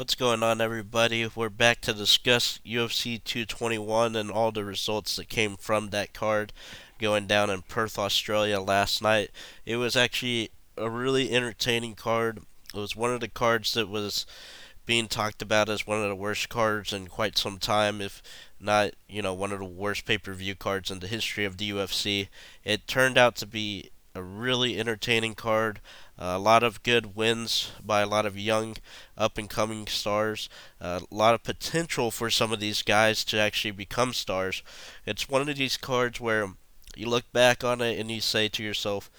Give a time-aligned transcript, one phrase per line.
[0.00, 1.28] What's going on, everybody?
[1.34, 6.54] We're back to discuss UFC 221 and all the results that came from that card
[6.98, 9.30] going down in Perth, Australia last night.
[9.66, 12.38] It was actually a really entertaining card.
[12.74, 14.24] It was one of the cards that was
[14.86, 18.22] being talked about as one of the worst cards in quite some time, if
[18.58, 21.58] not, you know, one of the worst pay per view cards in the history of
[21.58, 22.28] the UFC.
[22.64, 25.80] It turned out to be a really entertaining card.
[26.18, 28.76] Uh, a lot of good wins by a lot of young,
[29.16, 30.48] up and coming stars.
[30.80, 34.62] Uh, a lot of potential for some of these guys to actually become stars.
[35.06, 36.48] It's one of these cards where
[36.96, 39.10] you look back on it and you say to yourself,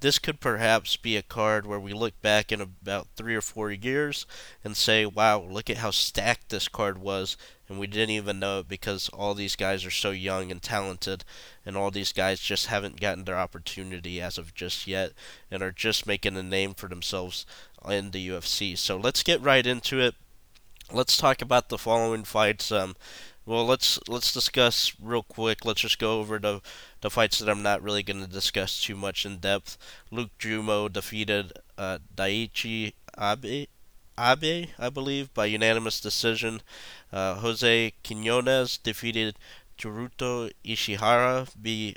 [0.00, 3.70] this could perhaps be a card where we look back in about three or four
[3.70, 4.26] years
[4.64, 7.36] and say, wow, look at how stacked this card was,
[7.68, 11.24] and we didn't even know it because all these guys are so young and talented,
[11.66, 15.12] and all these guys just haven't gotten their opportunity as of just yet,
[15.50, 17.44] and are just making a name for themselves
[17.88, 18.76] in the UFC.
[18.76, 20.14] So let's get right into it.
[20.92, 22.72] Let's talk about the following fights.
[22.72, 22.96] Um,
[23.50, 25.64] well, let's let's discuss real quick.
[25.64, 26.60] Let's just go over the
[27.00, 29.76] the fights that I'm not really going to discuss too much in depth.
[30.12, 33.66] Luke Jumeau defeated uh, Daichi Abe,
[34.16, 36.62] Abe, I believe, by unanimous decision.
[37.12, 39.36] Uh, Jose Quinones defeated
[39.76, 41.48] Teruto Ishihara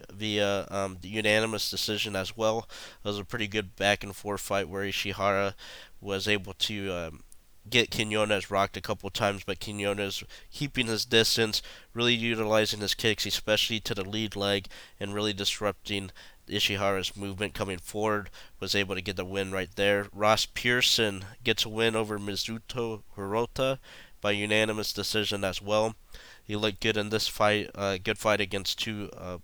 [0.09, 2.67] via um, the unanimous decision as well.
[3.03, 5.53] It was a pretty good back and forth fight where Ishihara
[6.01, 7.19] was able to um,
[7.69, 11.61] get Quinones rocked a couple times, but Quinones keeping his distance,
[11.93, 14.67] really utilizing his kicks, especially to the lead leg,
[14.99, 16.11] and really disrupting
[16.47, 20.07] Ishihara's movement coming forward, was able to get the win right there.
[20.13, 23.79] Ross Pearson gets a win over Mizuto Hirota
[24.21, 25.95] by unanimous decision as well.
[26.43, 29.37] He looked good in this fight, uh, good fight against two uh,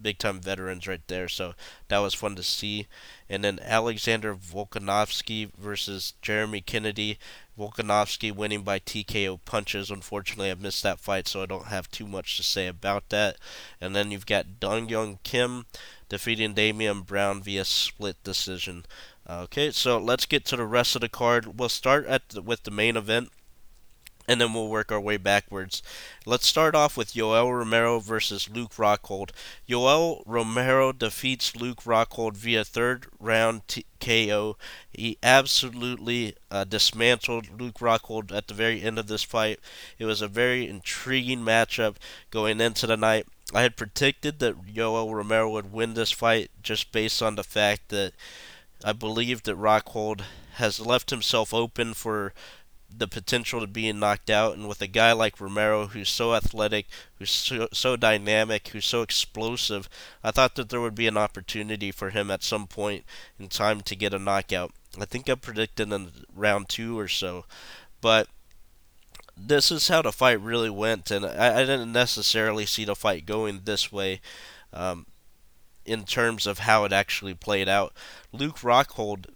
[0.00, 1.28] big time veterans right there.
[1.28, 1.54] So
[1.88, 2.86] that was fun to see.
[3.28, 7.18] And then Alexander Volkanovski versus Jeremy Kennedy.
[7.58, 9.90] Volkanovski winning by TKO punches.
[9.90, 13.36] Unfortunately, I missed that fight, so I don't have too much to say about that.
[13.80, 15.64] And then you've got Dong Young Kim
[16.08, 18.84] defeating Damien Brown via split decision.
[19.28, 21.58] Okay, so let's get to the rest of the card.
[21.58, 23.30] We'll start at the, with the main event
[24.28, 25.82] and then we'll work our way backwards.
[26.24, 29.30] Let's start off with Yoel Romero versus Luke Rockhold.
[29.68, 34.56] Yoel Romero defeats Luke Rockhold via third round t- KO.
[34.90, 39.60] He absolutely uh, dismantled Luke Rockhold at the very end of this fight.
[39.98, 41.96] It was a very intriguing matchup
[42.30, 43.26] going into the night.
[43.54, 47.90] I had predicted that Yoel Romero would win this fight just based on the fact
[47.90, 48.12] that
[48.84, 50.22] I believe that Rockhold
[50.54, 52.32] has left himself open for
[52.98, 54.56] the potential to being knocked out.
[54.56, 56.86] And with a guy like Romero, who's so athletic,
[57.18, 59.88] who's so, so dynamic, who's so explosive,
[60.22, 63.04] I thought that there would be an opportunity for him at some point
[63.38, 64.72] in time to get a knockout.
[65.00, 67.44] I think I predicted in round two or so.
[68.00, 68.28] But
[69.36, 73.26] this is how the fight really went, and I, I didn't necessarily see the fight
[73.26, 74.20] going this way.
[74.72, 75.06] Um,
[75.84, 77.92] in terms of how it actually played out,
[78.32, 79.26] Luke Rockhold,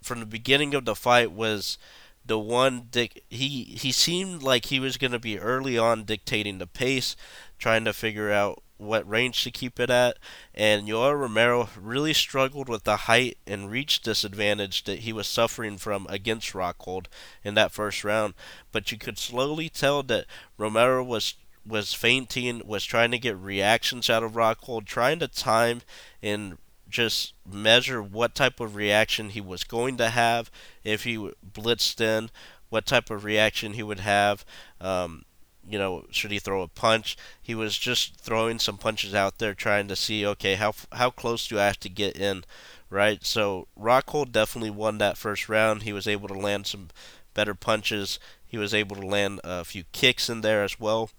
[0.00, 1.76] from the beginning of the fight, was
[2.24, 6.58] the one dic- he he seemed like he was going to be early on dictating
[6.58, 7.16] the pace,
[7.58, 10.18] trying to figure out what range to keep it at,
[10.54, 15.78] and Yoel Romero really struggled with the height and reach disadvantage that he was suffering
[15.78, 17.06] from against Rockhold
[17.44, 18.34] in that first round.
[18.72, 20.26] But you could slowly tell that
[20.58, 21.34] Romero was
[21.64, 25.82] was feinting, was trying to get reactions out of Rockhold, trying to time
[26.22, 26.58] and
[26.92, 30.50] just measure what type of reaction he was going to have
[30.84, 32.30] if he blitzed in,
[32.68, 34.44] what type of reaction he would have.
[34.80, 35.24] Um,
[35.68, 37.16] you know, should he throw a punch?
[37.40, 41.46] He was just throwing some punches out there, trying to see, okay, how how close
[41.48, 42.44] do I have to get in,
[42.90, 43.24] right?
[43.24, 45.82] So Rockhold definitely won that first round.
[45.82, 46.88] He was able to land some
[47.34, 48.18] better punches.
[48.46, 51.10] He was able to land a few kicks in there as well.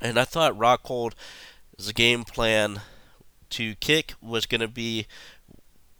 [0.00, 2.80] And I thought Rockhold's game plan
[3.50, 5.06] to kick was going to be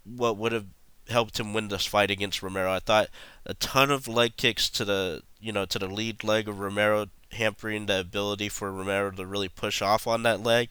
[0.05, 0.67] what would have
[1.09, 2.73] helped him win this fight against Romero.
[2.73, 3.09] I thought
[3.45, 7.07] a ton of leg kicks to the you know to the lead leg of Romero,
[7.33, 10.69] hampering the ability for Romero to really push off on that leg,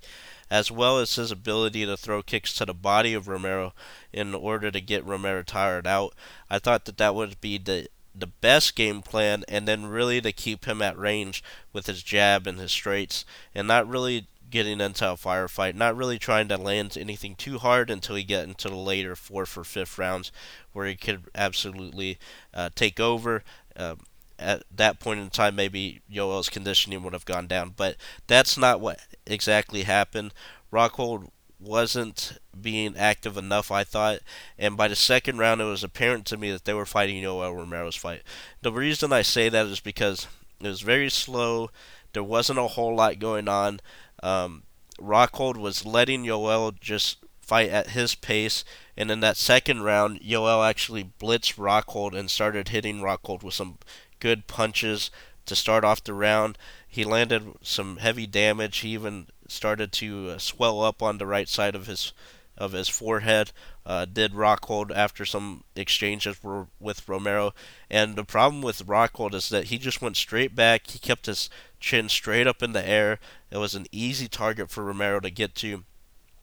[0.49, 3.73] as well as his ability to throw kicks to the body of Romero
[4.11, 6.13] in order to get Romero tired out.
[6.49, 10.31] I thought that that would be the the best game plan, and then really to
[10.31, 15.09] keep him at range with his jab and his straights, and not really getting into
[15.09, 18.75] a firefight, not really trying to land anything too hard until he get into the
[18.75, 20.31] later fourth or fifth rounds,
[20.73, 22.17] where he could absolutely
[22.53, 23.43] uh, take over.
[23.75, 23.95] Uh,
[24.37, 27.97] at that point in time, maybe Yoel's conditioning would have gone down, but
[28.27, 30.33] that's not what exactly happened.
[30.71, 31.29] Rockhold
[31.59, 34.19] wasn't being active enough, I thought.
[34.57, 37.55] And by the second round, it was apparent to me that they were fighting Yoel
[37.55, 38.23] Romero's fight.
[38.61, 40.27] The reason I say that is because
[40.61, 41.69] it was very slow.
[42.13, 43.81] There wasn't a whole lot going on.
[44.23, 44.63] Um,
[44.99, 48.63] Rockhold was letting Yoel just fight at his pace.
[48.95, 53.77] And in that second round, Yoel actually blitzed Rockhold and started hitting Rockhold with some
[54.19, 55.09] good punches
[55.45, 56.57] to start off the round.
[56.87, 58.79] He landed some heavy damage.
[58.79, 62.13] He even started to uh, swell up on the right side of his
[62.59, 63.51] of his forehead.
[63.85, 66.37] Uh, did Rockhold after some exchanges
[66.79, 67.53] with Romero.
[67.89, 70.87] And the problem with Rockhold is that he just went straight back.
[70.87, 73.19] He kept his chin straight up in the air.
[73.49, 75.85] It was an easy target for Romero to get to.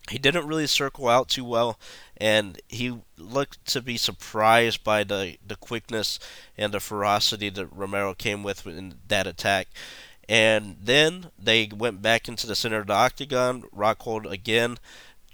[0.08, 1.80] He didn't really circle out too well,
[2.16, 6.20] and he looked to be surprised by the, the quickness
[6.56, 9.66] and the ferocity that Romero came with in that attack.
[10.28, 13.62] And then they went back into the center of the octagon.
[13.74, 14.78] Rockhold again,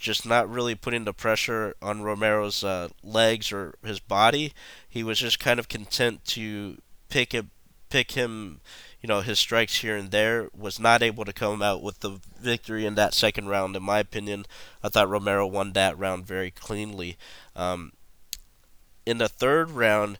[0.03, 4.53] just not really putting the pressure on Romero's uh, legs or his body.
[4.89, 6.79] He was just kind of content to
[7.09, 7.47] pick it,
[7.89, 8.61] pick him,
[9.01, 10.49] you know, his strikes here and there.
[10.59, 13.77] Was not able to come out with the victory in that second round.
[13.77, 14.45] In my opinion,
[14.83, 17.17] I thought Romero won that round very cleanly.
[17.55, 17.93] Um,
[19.07, 20.19] in the third round,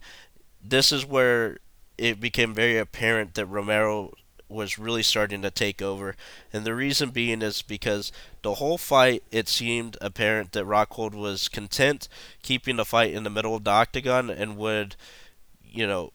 [0.63, 1.59] this is where
[1.99, 4.13] it became very apparent that Romero
[4.53, 6.15] was really starting to take over.
[6.53, 8.13] And the reason being is because
[8.43, 12.09] the whole fight, it seemed apparent that Rockhold was content
[12.43, 14.97] keeping the fight in the middle of the octagon and would,
[15.65, 16.13] you know,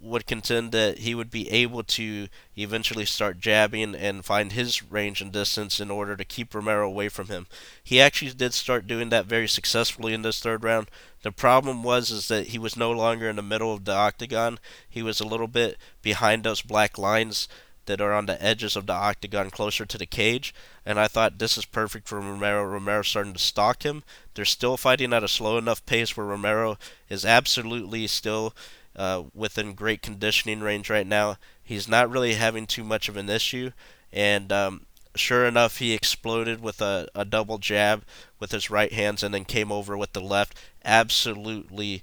[0.00, 5.20] would contend that he would be able to eventually start jabbing and find his range
[5.20, 7.46] and distance in order to keep Romero away from him.
[7.82, 10.90] He actually did start doing that very successfully in this third round.
[11.22, 14.58] The problem was is that he was no longer in the middle of the octagon.
[14.88, 17.48] He was a little bit behind those black lines
[17.88, 20.54] that are on the edges of the octagon closer to the cage.
[20.86, 22.62] And I thought this is perfect for Romero.
[22.64, 24.04] Romero starting to stalk him.
[24.34, 26.78] They're still fighting at a slow enough pace where Romero
[27.08, 28.54] is absolutely still
[28.98, 31.36] uh, within great conditioning range right now.
[31.62, 33.70] He's not really having too much of an issue.
[34.12, 38.04] And um, sure enough, he exploded with a, a double jab
[38.40, 40.58] with his right hands and then came over with the left.
[40.84, 42.02] Absolutely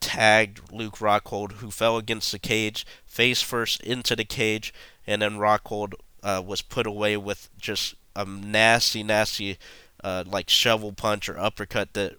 [0.00, 4.72] tagged Luke Rockhold, who fell against the cage, face first into the cage,
[5.06, 9.58] and then Rockhold uh, was put away with just a nasty, nasty,
[10.04, 12.16] uh, like shovel punch or uppercut that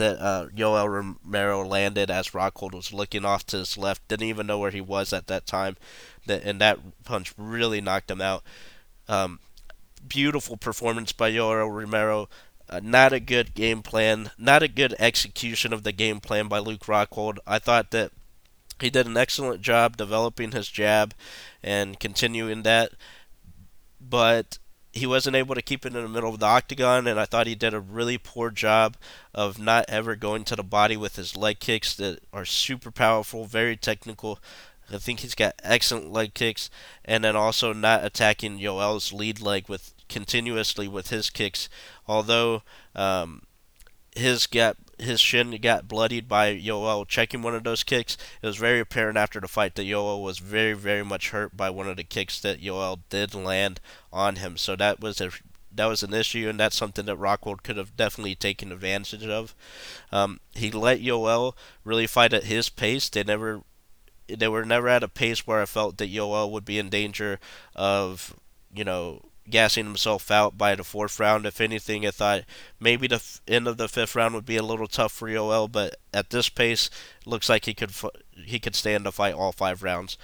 [0.00, 0.88] that uh, Yoel
[1.24, 4.80] Romero landed as Rockhold was looking off to his left, didn't even know where he
[4.80, 5.76] was at that time,
[6.26, 8.42] and that punch really knocked him out.
[9.08, 9.38] Um,
[10.06, 12.28] beautiful performance by Yoel Romero.
[12.68, 16.58] Uh, not a good game plan, not a good execution of the game plan by
[16.58, 17.38] Luke Rockhold.
[17.46, 18.12] I thought that
[18.80, 21.14] he did an excellent job developing his jab
[21.62, 22.92] and continuing that,
[24.00, 24.58] but
[24.92, 27.46] he wasn't able to keep it in the middle of the octagon, and I thought
[27.46, 28.96] he did a really poor job
[29.32, 33.44] of not ever going to the body with his leg kicks that are super powerful,
[33.44, 34.40] very technical.
[34.92, 36.70] I think he's got excellent leg kicks,
[37.04, 41.68] and then also not attacking Yoel's lead leg with continuously with his kicks.
[42.08, 42.62] Although
[42.96, 43.42] um,
[44.16, 48.16] his got his shin got bloodied by Yoel checking one of those kicks.
[48.42, 51.70] It was very apparent after the fight that Yoel was very, very much hurt by
[51.70, 53.80] one of the kicks that Yoel did land
[54.12, 54.56] on him.
[54.56, 55.30] So that was a
[55.72, 59.54] that was an issue, and that's something that Rockhold could have definitely taken advantage of.
[60.10, 61.54] Um, he let Yoel
[61.84, 63.08] really fight at his pace.
[63.08, 63.62] They never
[64.28, 67.38] they were never at a pace where I felt that Yoel would be in danger
[67.74, 68.34] of
[68.74, 71.46] you know gassing himself out by the fourth round.
[71.46, 72.44] If anything, I thought
[72.78, 75.70] maybe the f- end of the fifth round would be a little tough for Yoel,
[75.70, 76.90] but at this pace,
[77.26, 80.16] looks like he could f- he could stand to fight all five rounds.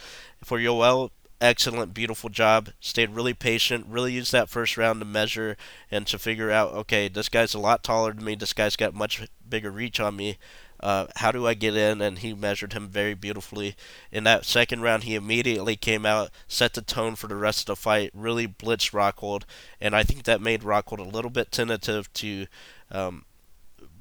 [0.42, 2.70] For Yoel, excellent, beautiful job.
[2.80, 3.86] Stayed really patient.
[3.88, 5.56] Really used that first round to measure
[5.90, 8.34] and to figure out, okay, this guy's a lot taller than me.
[8.34, 10.38] This guy's got much bigger reach on me.
[10.80, 12.00] Uh, how do I get in?
[12.00, 13.76] And he measured him very beautifully.
[14.12, 17.66] In that second round, he immediately came out, set the tone for the rest of
[17.66, 19.44] the fight, really blitzed Rockhold,
[19.80, 22.46] and I think that made Rockhold a little bit tentative to
[22.90, 23.24] um,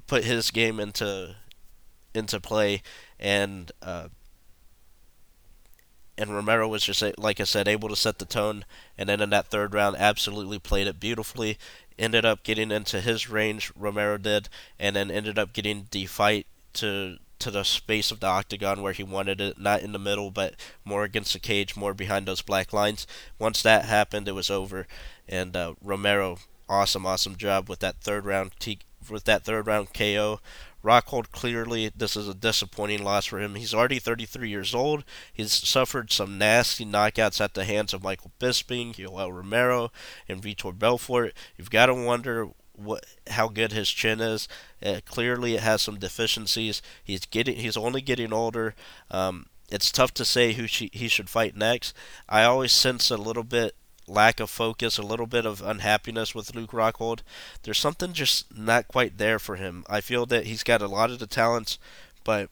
[0.08, 1.36] put his game into
[2.13, 2.82] into play,
[3.20, 4.08] and uh,
[6.17, 8.65] and Romero was just like I said, able to set the tone,
[8.98, 11.58] and then in that third round, absolutely played it beautifully.
[11.98, 16.46] Ended up getting into his range, Romero did, and then ended up getting the fight
[16.75, 20.32] to to the space of the octagon where he wanted it, not in the middle,
[20.32, 20.55] but
[20.86, 23.05] more against the cage, more behind those black lines.
[23.38, 24.88] Once that happened, it was over,
[25.27, 26.38] and uh, Romero,
[26.70, 28.79] awesome, awesome job with that third round t-
[29.10, 30.39] with that third round KO.
[30.84, 33.55] Rockhold clearly this is a disappointing loss for him.
[33.55, 35.03] He's already 33 years old.
[35.34, 39.91] He's suffered some nasty knockouts at the hands of Michael Bisping, Yoel Romero,
[40.29, 41.34] and Vitor Belfort.
[41.58, 44.48] You've got to wonder what how good his chin is.
[44.84, 46.82] Uh, clearly, it has some deficiencies.
[47.03, 48.75] He's getting he's only getting older.
[49.10, 51.96] Um, it's tough to say who she, he should fight next.
[52.29, 53.75] I always sense a little bit
[54.08, 57.22] lack of focus, a little bit of unhappiness with Luke Rockhold.
[57.63, 59.84] There's something just not quite there for him.
[59.89, 61.79] I feel that he's got a lot of the talents,
[62.24, 62.50] but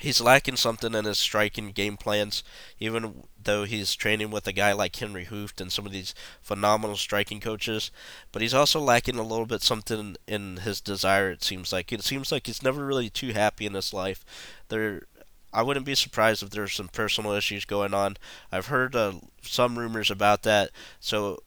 [0.00, 2.42] he's lacking something in his striking game plans,
[2.80, 6.96] even though he's training with a guy like Henry Hooft and some of these phenomenal
[6.96, 7.90] striking coaches.
[8.32, 11.92] But he's also lacking a little bit something in his desire, it seems like.
[11.92, 14.24] It seems like he's never really too happy in his life.
[14.68, 15.02] There
[15.52, 18.16] I wouldn't be surprised if there's some personal issues going on.
[18.50, 21.42] I've heard uh, some rumors about that, so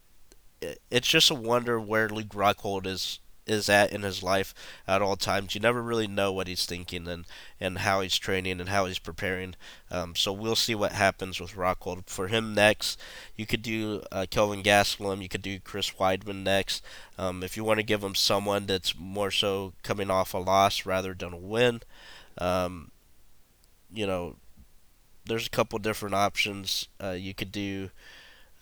[0.92, 4.54] it's just a wonder where Luke Rockhold is is at in his life
[4.88, 5.56] at all times.
[5.56, 7.25] You never really know what he's thinking and,
[7.60, 9.56] and how he's training and how he's preparing.
[9.92, 12.08] Um, so we'll see what happens with Rockhold.
[12.08, 13.00] For him next,
[13.36, 16.84] you could do uh, Kelvin Gastelum, you could do Chris Weidman next.
[17.18, 20.86] Um, if you want to give him someone that's more so coming off a loss
[20.86, 21.82] rather than a win.
[22.38, 22.92] Um,
[23.94, 24.36] you know,
[25.25, 26.88] there's a couple different options.
[27.02, 27.90] Uh, you could do.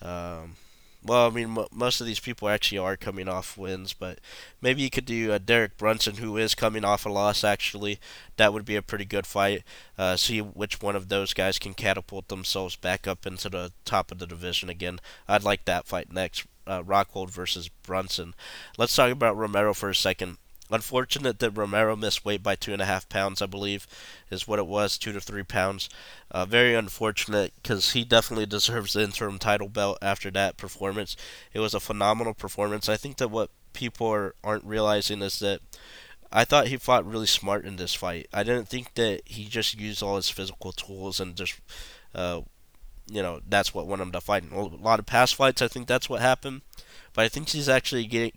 [0.00, 0.56] Um,
[1.04, 4.18] well, I mean, m- most of these people actually are coming off wins, but
[4.60, 7.44] maybe you could do a Derek Brunson, who is coming off a loss.
[7.44, 7.98] Actually,
[8.36, 9.62] that would be a pretty good fight.
[9.98, 14.10] Uh, see which one of those guys can catapult themselves back up into the top
[14.10, 14.98] of the division again.
[15.28, 16.46] I'd like that fight next.
[16.66, 18.34] Uh, Rockhold versus Brunson.
[18.78, 20.38] Let's talk about Romero for a second.
[20.74, 23.86] Unfortunate that Romero missed weight by two and a half pounds, I believe,
[24.28, 25.88] is what it was, two to three pounds.
[26.32, 31.16] Uh, very unfortunate because he definitely deserves the interim title belt after that performance.
[31.52, 32.88] It was a phenomenal performance.
[32.88, 35.60] I think that what people are, aren't realizing is that
[36.32, 38.26] I thought he fought really smart in this fight.
[38.32, 41.60] I didn't think that he just used all his physical tools and just,
[42.16, 42.40] uh,
[43.08, 44.42] you know, that's what won him to fight.
[44.50, 46.62] A lot of past fights, I think that's what happened.
[47.12, 48.32] But I think he's actually getting,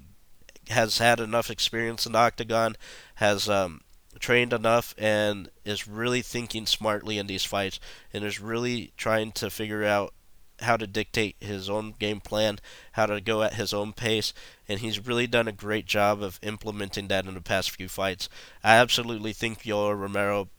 [0.69, 2.75] has had enough experience in the octagon,
[3.15, 3.81] has um,
[4.19, 7.79] trained enough, and is really thinking smartly in these fights,
[8.13, 10.13] and is really trying to figure out
[10.61, 12.57] how to dictate his own game plan,
[12.93, 14.33] how to go at his own pace,
[14.67, 18.27] and he's really done a great job of implementing that in the past few fights.
[18.63, 20.49] I absolutely think Yoel Romero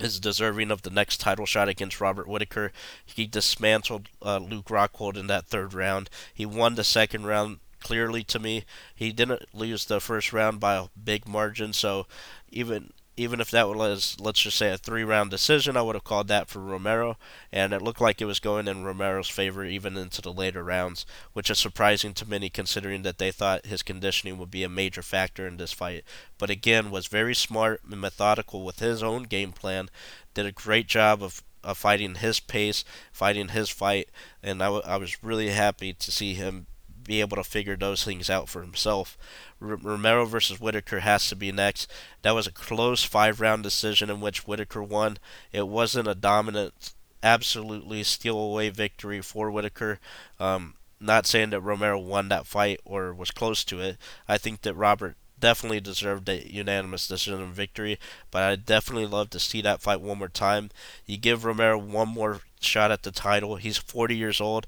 [0.00, 2.72] is deserving of the next title shot against Robert Whitaker.
[3.04, 6.10] He dismantled uh, Luke Rockhold in that third round.
[6.32, 8.64] He won the second round clearly to me.
[8.92, 12.08] He didn't lose the first round by a big margin, so
[12.50, 16.02] even even if that was let's just say a three round decision, I would have
[16.02, 17.16] called that for Romero,
[17.52, 21.06] and it looked like it was going in Romero's favor even into the later rounds,
[21.32, 25.00] which is surprising to many considering that they thought his conditioning would be a major
[25.02, 26.02] factor in this fight.
[26.38, 29.90] But again, was very smart and methodical with his own game plan,
[30.34, 34.08] did a great job of of fighting his pace, fighting his fight,
[34.42, 36.66] and I, w- I was really happy to see him
[37.06, 39.16] be able to figure those things out for himself.
[39.60, 41.90] R- Romero versus Whitaker has to be next.
[42.22, 45.18] That was a close five round decision in which Whitaker won.
[45.52, 49.98] It wasn't a dominant, absolutely steal away victory for Whitaker.
[50.38, 53.98] Um, not saying that Romero won that fight or was close to it.
[54.28, 57.98] I think that Robert definitely deserved a unanimous decision victory,
[58.30, 60.70] but I'd definitely love to see that fight one more time.
[61.04, 63.56] You give Romero one more shot at the title.
[63.56, 64.66] He's 40 years old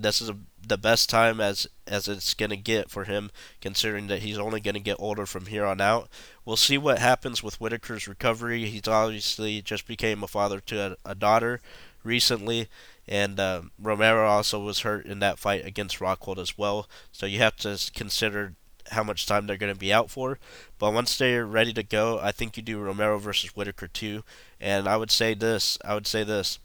[0.00, 3.30] this is a, the best time as as it's gonna get for him,
[3.60, 6.08] considering that he's only gonna get older from here on out.
[6.44, 8.66] We'll see what happens with Whitaker's recovery.
[8.66, 11.60] He's obviously just became a father to a, a daughter
[12.04, 12.68] recently,
[13.06, 16.88] and uh, Romero also was hurt in that fight against Rockhold as well.
[17.10, 18.54] So you have to consider
[18.90, 20.38] how much time they're going to be out for.
[20.78, 24.24] But once they're ready to go, I think you do Romero versus Whitaker too.
[24.60, 25.78] And I would say this.
[25.84, 26.58] I would say this.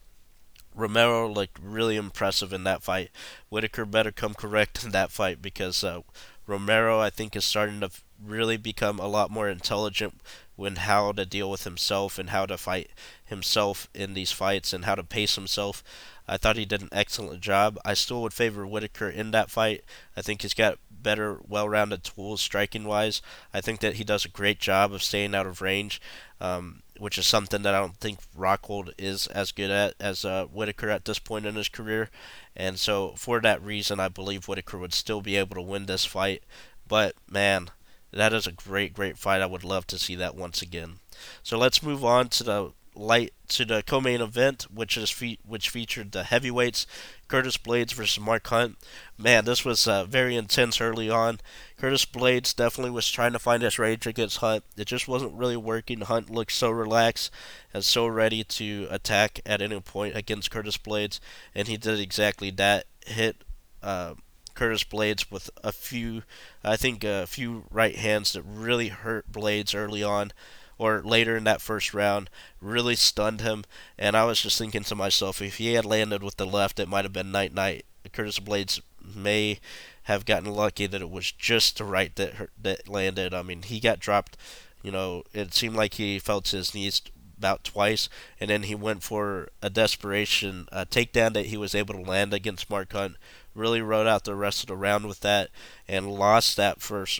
[0.77, 3.09] Romero looked really impressive in that fight.
[3.49, 6.01] Whitaker better come correct in that fight because uh,
[6.45, 7.89] Romero, I think, is starting to
[8.23, 10.21] really become a lot more intelligent
[10.57, 12.89] when how to deal with himself and how to fight
[13.23, 15.81] himself in these fights and how to pace himself.
[16.27, 17.77] I thought he did an excellent job.
[17.85, 19.85] I still would favor Whitaker in that fight.
[20.17, 23.21] I think he's got better, well-rounded tools striking wise.
[23.53, 26.01] I think that he does a great job of staying out of range.
[26.41, 30.45] Um, which is something that I don't think Rockhold is as good at as uh,
[30.45, 32.09] Whitaker at this point in his career.
[32.55, 36.05] And so, for that reason, I believe Whitaker would still be able to win this
[36.05, 36.43] fight.
[36.87, 37.69] But, man,
[38.17, 39.41] that is a great, great fight.
[39.41, 40.99] I would love to see that once again.
[41.43, 45.69] So, let's move on to the light to the co-main event, which is fe- which
[45.69, 46.85] featured the heavyweights
[47.27, 48.77] Curtis Blaydes versus Mark Hunt.
[49.17, 51.39] Man, this was uh, very intense early on.
[51.77, 54.63] Curtis Blaydes definitely was trying to find his range against Hunt.
[54.75, 56.01] It just wasn't really working.
[56.01, 57.31] Hunt looked so relaxed
[57.73, 61.19] and so ready to attack at any point against Curtis Blaydes,
[61.53, 62.85] and he did exactly that.
[63.05, 63.43] Hit
[63.81, 64.15] uh,
[64.57, 66.23] Curtis Blaydes with a few,
[66.63, 70.33] I think a few right hands that really hurt Blaydes early on
[70.79, 73.65] or later in that first round really stunned him.
[73.99, 76.89] And I was just thinking to myself, if he had landed with the left, it
[76.89, 77.85] might have been night night.
[78.11, 78.81] Curtis Blaydes
[79.15, 79.59] may
[80.03, 83.33] have gotten lucky that it was just the right that that landed.
[83.33, 84.37] I mean, he got dropped.
[84.81, 87.01] You know, it seemed like he felt his knees
[87.37, 88.09] about twice,
[88.39, 92.69] and then he went for a desperation takedown that he was able to land against
[92.69, 93.17] Mark Hunt.
[93.57, 95.49] Really rode out the rest of the round with that,
[95.87, 97.19] and lost that first.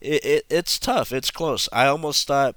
[0.00, 1.12] It, it it's tough.
[1.12, 1.68] It's close.
[1.72, 2.56] I almost thought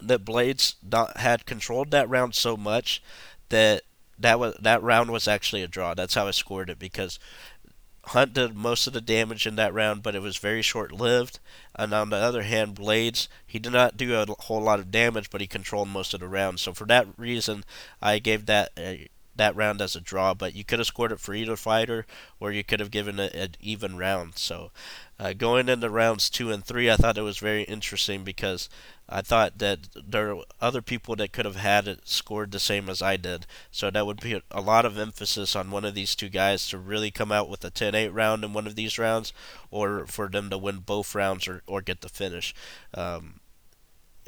[0.00, 0.74] that Blaydes
[1.16, 3.02] had controlled that round so much
[3.48, 3.82] that
[4.18, 5.94] that was that round was actually a draw.
[5.94, 7.18] That's how I scored it because
[8.06, 11.38] Hunt did most of the damage in that round, but it was very short lived.
[11.76, 15.30] And on the other hand, Blaydes, he did not do a whole lot of damage,
[15.30, 16.58] but he controlled most of the round.
[16.58, 17.64] So for that reason,
[18.00, 20.34] I gave that a, that round as a draw.
[20.34, 22.06] But you could have scored it for either fighter,
[22.40, 24.38] or you could have given it an even round.
[24.38, 24.70] So
[25.18, 28.68] uh, going into rounds two and three, I thought it was very interesting because
[29.08, 32.88] I thought that there are other people that could have had it scored the same
[32.88, 33.46] as I did.
[33.70, 36.78] So that would be a lot of emphasis on one of these two guys to
[36.78, 39.32] really come out with a 10-8 round in one of these rounds,
[39.70, 42.54] or for them to win both rounds or, or get the finish.
[42.94, 43.40] Um,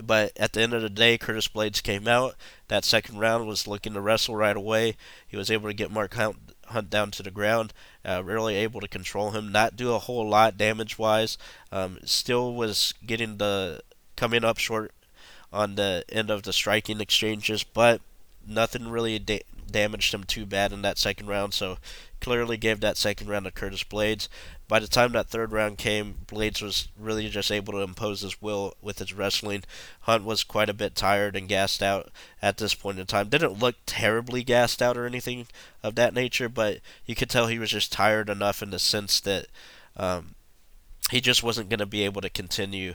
[0.02, 2.34] but at the end of the day, Curtis Blaydes came out.
[2.68, 4.96] That second round was looking to wrestle right away.
[5.26, 6.36] He was able to get Mark Hunt,
[6.66, 7.72] Hunt down to the ground,
[8.04, 11.36] uh, really able to control him, not do a whole lot damage wise.
[11.70, 13.82] Um, still was getting the
[14.16, 14.92] coming up short
[15.52, 18.00] on the end of the striking exchanges, but
[18.46, 21.54] nothing really da- damaged him too bad in that second round.
[21.54, 21.78] So
[22.24, 24.28] clearly gave that second round to Curtis Blaydes.
[24.66, 28.40] By the time that third round came, Blaydes was really just able to impose his
[28.40, 29.62] will with his wrestling.
[30.00, 33.28] Hunt was quite a bit tired and gassed out at this point in time.
[33.28, 35.48] Didn't look terribly gassed out or anything
[35.82, 39.20] of that nature, but you could tell he was just tired enough in the sense
[39.20, 39.48] that
[39.94, 40.34] um,
[41.10, 42.94] he just wasn't going to be able to continue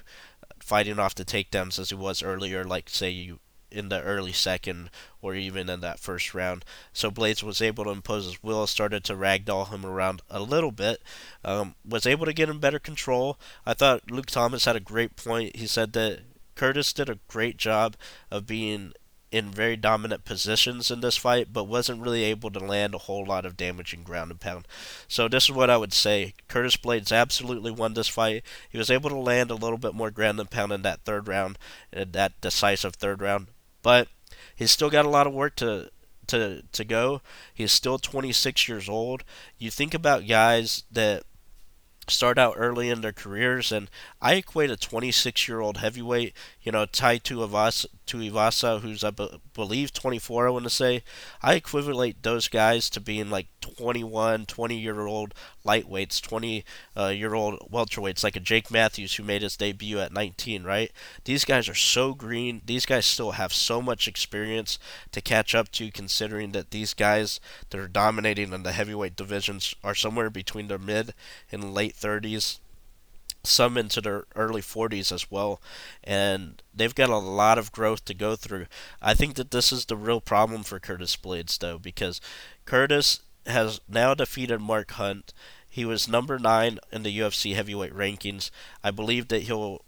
[0.60, 3.38] fighting off the takedowns as he was earlier, like say you
[3.72, 4.90] in the early second
[5.22, 6.66] or even in that first round.
[6.94, 10.72] So Blaydes was able to impose his will, started to ragdoll him around a little
[10.72, 11.02] bit,
[11.44, 13.38] um, was able to get him better control.
[13.66, 15.56] I thought Luke Thomas had a great point.
[15.56, 16.22] He said that
[16.56, 17.96] Curtis did a great job
[18.30, 18.94] of being
[19.32, 23.26] in very dominant positions in this fight, but wasn't really able to land a whole
[23.26, 24.68] lot of damaging ground and pound.
[25.08, 28.44] So this is what I would say: Curtis Blaydes absolutely won this fight.
[28.70, 31.28] He was able to land a little bit more ground and pound in that third
[31.28, 31.58] round,
[31.94, 33.48] in that decisive third round,
[33.82, 34.08] but
[34.56, 35.90] he's still got a lot of work to
[36.28, 37.22] to to go.
[37.54, 39.24] He's still 26 years old.
[39.58, 41.24] You think about guys that
[42.08, 43.90] start out early in their careers, and
[44.22, 46.34] I equate a 26 year old heavyweight,
[46.70, 49.10] you know, Tai Tuivasa, who's I
[49.56, 51.02] believe 24, I want to say,
[51.42, 55.34] I equivalent those guys to being like 21, 20 year old
[55.66, 56.64] lightweights, 20
[56.96, 60.92] uh, year old welterweights, like a Jake Matthews who made his debut at 19, right?
[61.24, 62.62] These guys are so green.
[62.64, 64.78] These guys still have so much experience
[65.12, 67.40] to catch up to, considering that these guys
[67.72, 71.16] that are dominating in the heavyweight divisions are somewhere between their mid
[71.52, 72.60] and late 30s
[73.44, 75.62] some into their early 40s as well,
[76.04, 78.66] and they've got a lot of growth to go through.
[79.02, 82.20] I think that this is the real problem for Curtis Blaydes, though, because
[82.66, 85.34] Curtis has now defeated Mark Hunt.
[85.70, 88.50] He was number nine in the UFC heavyweight rankings.
[88.84, 89.84] I believe that he'll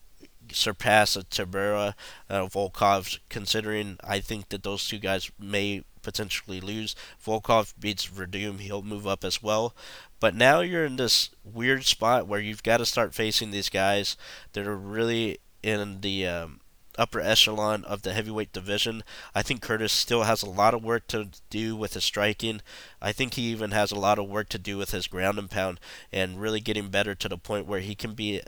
[0.51, 1.93] surpass a Tybura
[2.29, 6.95] uh, Volkov, considering I think that those two guys may potentially lose.
[7.23, 9.75] Volkov beats Werdum, he'll move up as well.
[10.21, 14.15] But now you're in this weird spot where you've got to start facing these guys
[14.53, 16.61] that are really in the um,
[16.95, 19.03] upper echelon of the heavyweight division.
[19.33, 22.61] I think Curtis still has a lot of work to do with his striking.
[23.01, 25.49] I think he even has a lot of work to do with his ground and
[25.49, 25.79] pound
[26.13, 28.41] and really getting better to the point where he can be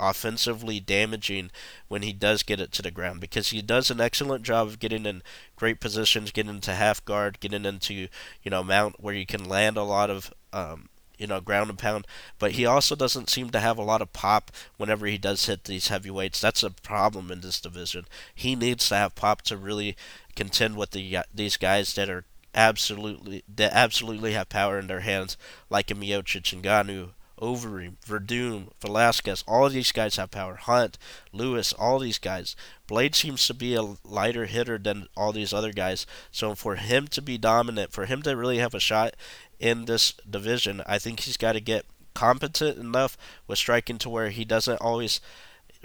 [0.00, 1.52] offensively damaging
[1.86, 4.80] when he does get it to the ground because he does an excellent job of
[4.80, 5.22] getting in
[5.54, 8.08] great positions, getting into half guard, getting into
[8.42, 10.88] you know mount where you can land a lot of um,
[11.22, 12.06] you know, ground and pound.
[12.40, 15.64] But he also doesn't seem to have a lot of pop whenever he does hit
[15.64, 16.40] these heavyweights.
[16.40, 18.06] That's a problem in this division.
[18.34, 19.96] He needs to have pop to really
[20.34, 25.36] contend with the these guys that are absolutely that absolutely have power in their hands,
[25.70, 27.10] like a Miocic and Ngannou,
[27.42, 30.54] Overeem, Werdum, Velasquez, all these guys have power.
[30.54, 30.96] Hunt,
[31.32, 32.54] Lewis, all these guys.
[32.86, 36.06] Blade seems to be a lighter hitter than all these other guys.
[36.30, 39.14] So for him to be dominant, for him to really have a shot
[39.62, 44.28] in this division, I think he's got to get competent enough with striking to where
[44.28, 45.20] he doesn't always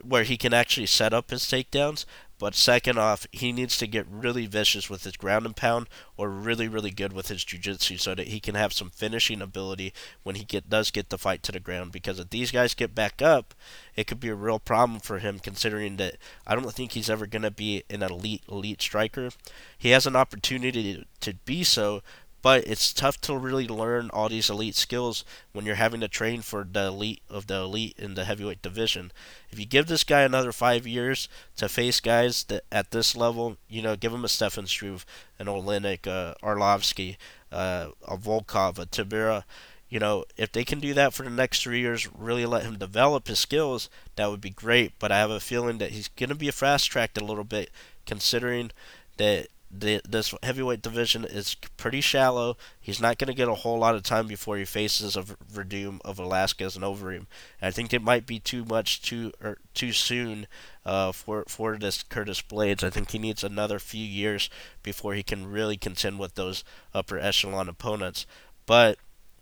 [0.03, 2.05] where he can actually set up his takedowns,
[2.39, 5.87] But second off, he needs to get really vicious with his ground and pound
[6.17, 9.91] or really, really good with his jiu-jitsu so that he can have some finishing ability
[10.21, 11.91] when he get does get the fight to the ground.
[11.91, 13.55] Because if these guys get back up,
[13.95, 17.25] it could be a real problem for him considering that I don't think he's ever
[17.25, 19.29] going to be an elite, elite striker.
[19.75, 22.03] He has an opportunity to, to be so,
[22.41, 26.41] but it's tough to really learn all these elite skills when you're having to train
[26.41, 29.11] for the elite of the elite in the heavyweight division.
[29.49, 33.57] If you give this guy another five years to face guys that at this level,
[33.67, 35.05] you know, give him a Stefan Struve,
[35.39, 37.17] an Oleinik, uh, Arlovsky,
[37.51, 39.43] uh, a Volkov, a Tybura.
[39.89, 42.77] You know, if they can do that for the next three years, really let him
[42.77, 44.91] develop his skills, that would be great.
[44.99, 47.71] But I have a feeling that he's going to be fast tracked a little bit,
[48.05, 48.71] considering
[49.15, 52.57] that the, this heavyweight division is pretty shallow.
[52.79, 55.99] He's not going to get a whole lot of time before he faces a Werdum
[56.05, 57.25] of Velasquez and Overeem.
[57.61, 60.47] And I think it might be too much too or too soon
[60.85, 62.83] uh, for for this Curtis Blaydes.
[62.83, 64.49] I think he needs another few years
[64.83, 68.25] before he can really contend with those upper echelon opponents.
[68.65, 68.97] But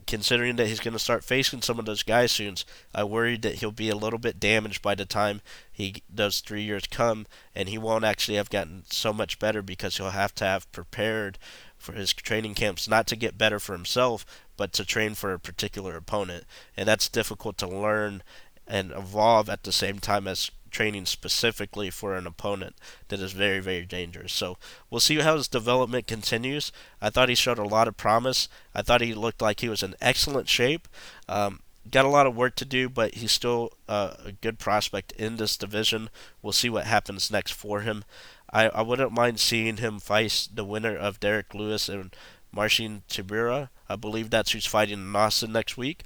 [0.08, 2.56] considering that he's going to start facing some of those guys soon,
[2.94, 5.42] I worried that he'll be a little bit damaged by the time
[5.72, 9.98] he those three years come, and he won't actually have gotten so much better because
[9.98, 11.38] he'll have to have prepared
[11.78, 14.26] for his training camps not to get better for himself,
[14.58, 16.46] but to train for a particular opponent,
[16.78, 18.24] and that's difficult to learn
[18.68, 22.76] and evolve at the same time as training specifically for an opponent
[23.08, 24.34] that is very, very dangerous.
[24.34, 24.58] So
[24.90, 26.74] we'll see how his development continues.
[27.02, 28.50] I thought he showed a lot of promise.
[28.74, 30.90] I thought he looked like he was in excellent shape.
[31.30, 35.14] Um, got a lot of work to do, but he's still uh, a good prospect
[35.14, 36.10] in this division.
[36.42, 38.04] We'll see what happens next for him.
[38.52, 42.14] I, I wouldn't mind seeing him face the winner of Derek Lewis and
[42.52, 43.70] Marcin Tybura.
[43.88, 46.04] I believe that's who's fighting in Austin next week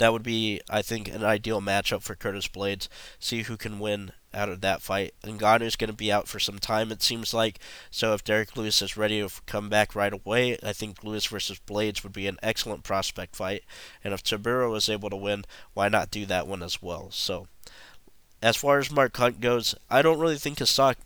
[0.00, 2.88] that would be, I think, an ideal matchup for Curtis Blaydes.
[3.18, 5.12] See who can win out of that fight.
[5.22, 7.58] Ngannou's going to be out for some time, it seems like.
[7.90, 11.60] So if Derek Lewis is ready to come back right away, I think Lewis versus
[11.66, 13.62] Blaydes would be an excellent prospect fight.
[14.02, 17.10] And if Tybura was able to win, why not do that one as well?
[17.10, 17.48] So
[18.40, 20.96] as far as Mark Hunt goes, I don't really think his stock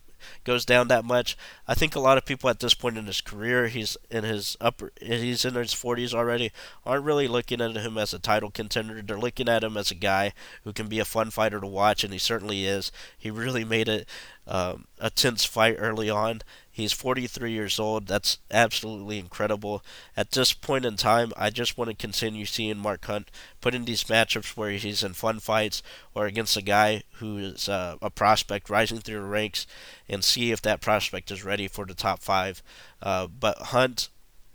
[0.45, 1.37] goes down that much.
[1.67, 4.57] I think a lot of people at this point in his career, he's in his
[4.61, 6.53] upper, he's in his 40s already,
[6.85, 9.03] aren't really looking at him as a title contender.
[9.03, 10.33] They're looking at him as a guy
[10.65, 12.93] who can be a fun fighter to watch, and he certainly is.
[13.17, 14.09] He really made it
[14.47, 16.43] um, a tense fight early on.
[16.71, 18.09] He's 43 years old.
[18.09, 19.85] That's absolutely incredible.
[20.17, 23.31] At this point in time, I just want to continue seeing Mark Hunt
[23.61, 27.69] put in these matchups where he's in fun fights or against a guy who is
[27.69, 29.69] uh, a prospect rising through the ranks
[30.09, 32.61] and see if that prospect is ready for the top five.
[33.01, 34.09] Uh, but Hunt,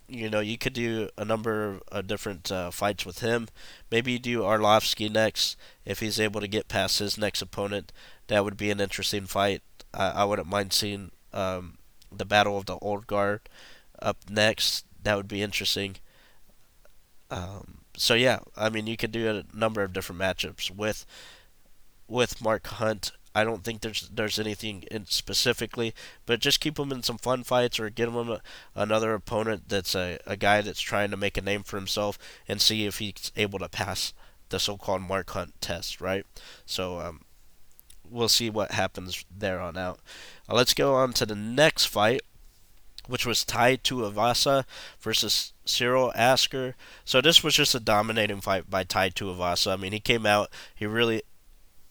[0.10, 3.48] you know, you could do a number of different uh, fights with him.
[3.90, 7.94] Maybe you do Arlovsky next if he's able to get past his next opponent.
[8.28, 9.62] That would be an interesting fight.
[9.94, 11.78] I, I wouldn't mind seeing um,
[12.12, 13.42] the Battle of the Old Guard
[14.02, 14.86] up next.
[15.04, 15.98] That would be interesting.
[17.32, 21.06] Um, so yeah, I mean, you could do a number of different matchups with
[22.08, 23.12] with Mark Hunt.
[23.36, 25.94] I don't think there's there's anything specifically,
[26.26, 28.42] but just keep him in some fun fights or get him a,
[28.76, 32.60] another opponent that's a, a guy that's trying to make a name for himself and
[32.60, 34.14] see if he's able to pass
[34.50, 36.26] the so-called Mark Hunt test, right?
[36.66, 37.22] So um,
[38.10, 40.00] we'll see what happens there on out.
[40.50, 42.22] Uh, let's go on to the next fight,
[43.08, 44.66] which was Tai Tuivasa
[45.00, 46.76] versus Cyril Asker.
[47.06, 49.74] So this was just a dominating fight by Tai Tuivasa.
[49.74, 51.24] I mean, he came out, he really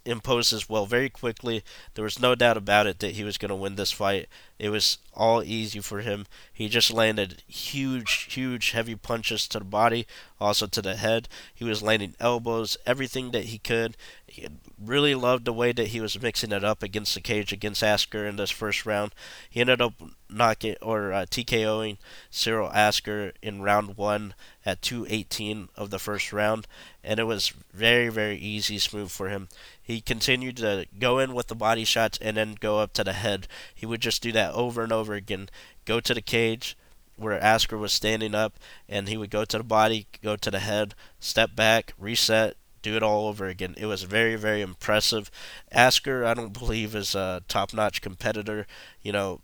[0.09, 1.63] imposed his will very quickly.
[1.95, 4.29] There was no doubt about it that he was going to win this fight.
[4.59, 6.27] It was all easy for him.
[6.53, 10.07] He just landed huge, huge, heavy punches to the body,
[10.41, 11.29] also to the head.
[11.55, 13.97] He was landing elbows, everything that he could.
[14.27, 14.47] He
[14.83, 18.27] really loved the way that he was mixing it up against the cage against Asker
[18.27, 19.15] in this first round.
[19.49, 19.95] He ended up
[20.29, 21.99] knocking or uh, TKOing
[22.31, 26.67] Cyril Asker in round one at 218 of the first round,
[27.03, 29.49] and it was very, very easy, smooth for him.
[29.89, 33.15] He continued to go in with the body shots and then go up to the
[33.15, 33.49] head.
[33.75, 35.49] He would just do that over and over again.
[35.87, 36.77] Go to the cage
[37.17, 40.59] where Asker was standing up, and he would go to the body, go to the
[40.59, 43.75] head, step back, reset, do it all over again.
[43.79, 45.31] It was very, very impressive.
[45.73, 48.67] Asker, I don't believe, is a top-notch competitor.
[49.01, 49.41] You know,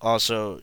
[0.00, 0.62] also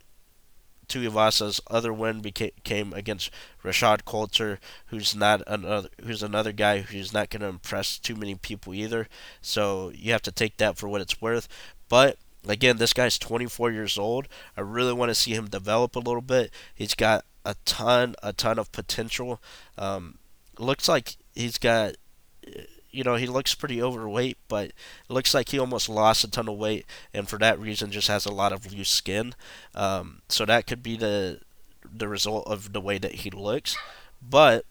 [0.92, 3.32] Tuivasa's other win became, came against
[3.64, 8.36] Rashad Coulter, who's not another who's another guy who's not going to impress too many
[8.36, 9.08] people either.
[9.42, 11.48] So you have to take that for what it's worth.
[11.88, 14.28] But again, this guy's 24 years old.
[14.58, 16.52] I really want to see him develop a little bit.
[16.76, 19.42] He's got a ton, a ton of potential.
[19.78, 20.18] Um,
[20.60, 21.96] looks like he's got
[22.92, 24.74] you know, he looks pretty overweight, but it
[25.10, 28.26] looks like he almost lost a ton of weight, and for that reason, just has
[28.26, 29.34] a lot of loose skin.
[29.74, 31.40] Um, so that could be the
[31.94, 33.76] the result of the way that he looks.
[34.22, 34.66] But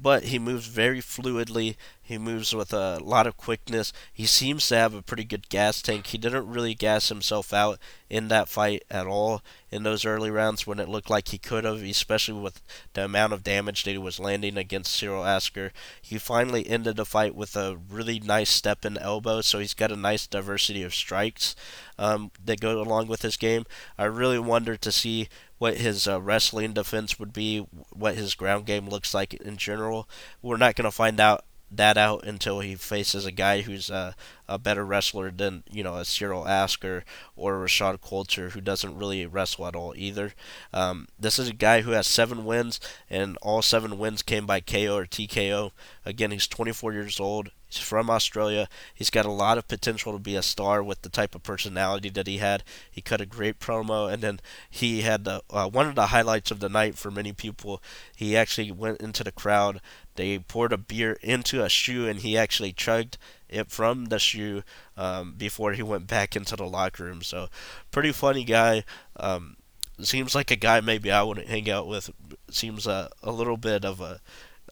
[0.00, 1.76] but he moves very fluidly.
[2.02, 3.92] He moves with a lot of quickness.
[4.12, 6.06] He seems to have a pretty good gas tank.
[6.06, 10.66] He didn't really gas himself out in that fight at all in those early rounds
[10.66, 12.62] when it looked like he could have, especially with
[12.94, 15.72] the amount of damage that he was landing against Cyril Asker.
[16.00, 19.92] He finally ended the fight with a really nice step and elbow, so he's got
[19.92, 21.54] a nice diversity of strikes
[21.98, 23.64] um, that go along with his game.
[23.98, 25.28] I really wonder to see
[25.58, 30.08] what his uh, wrestling defense would be, what his ground game looks like in general.
[30.42, 34.12] We're not going to find out that out until he faces a guy who's uh,
[34.48, 37.04] a better wrestler than you know a Cyril Asker
[37.36, 40.32] or Rashad Coulter, who doesn't really wrestle at all either.
[40.72, 44.60] Um, this is a guy who has seven wins, and all seven wins came by
[44.60, 45.72] KO or TKO.
[46.06, 47.50] Again, he's 24 years old.
[47.68, 48.68] He's from Australia.
[48.94, 52.08] He's got a lot of potential to be a star with the type of personality
[52.10, 52.64] that he had.
[52.90, 56.50] He cut a great promo, and then he had the, uh, one of the highlights
[56.50, 57.82] of the night for many people.
[58.16, 59.80] He actually went into the crowd.
[60.14, 64.62] They poured a beer into a shoe, and he actually chugged it from the shoe
[64.96, 67.22] um, before he went back into the locker room.
[67.22, 67.48] So,
[67.90, 68.84] pretty funny guy.
[69.16, 69.56] Um,
[70.00, 72.10] seems like a guy maybe I wouldn't hang out with.
[72.50, 74.20] Seems a, a little bit of a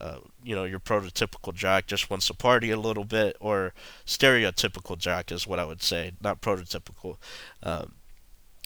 [0.00, 3.74] uh, you know, your prototypical jock just wants to party a little bit, or
[4.06, 7.16] stereotypical jock is what I would say, not prototypical.
[7.64, 7.94] Um,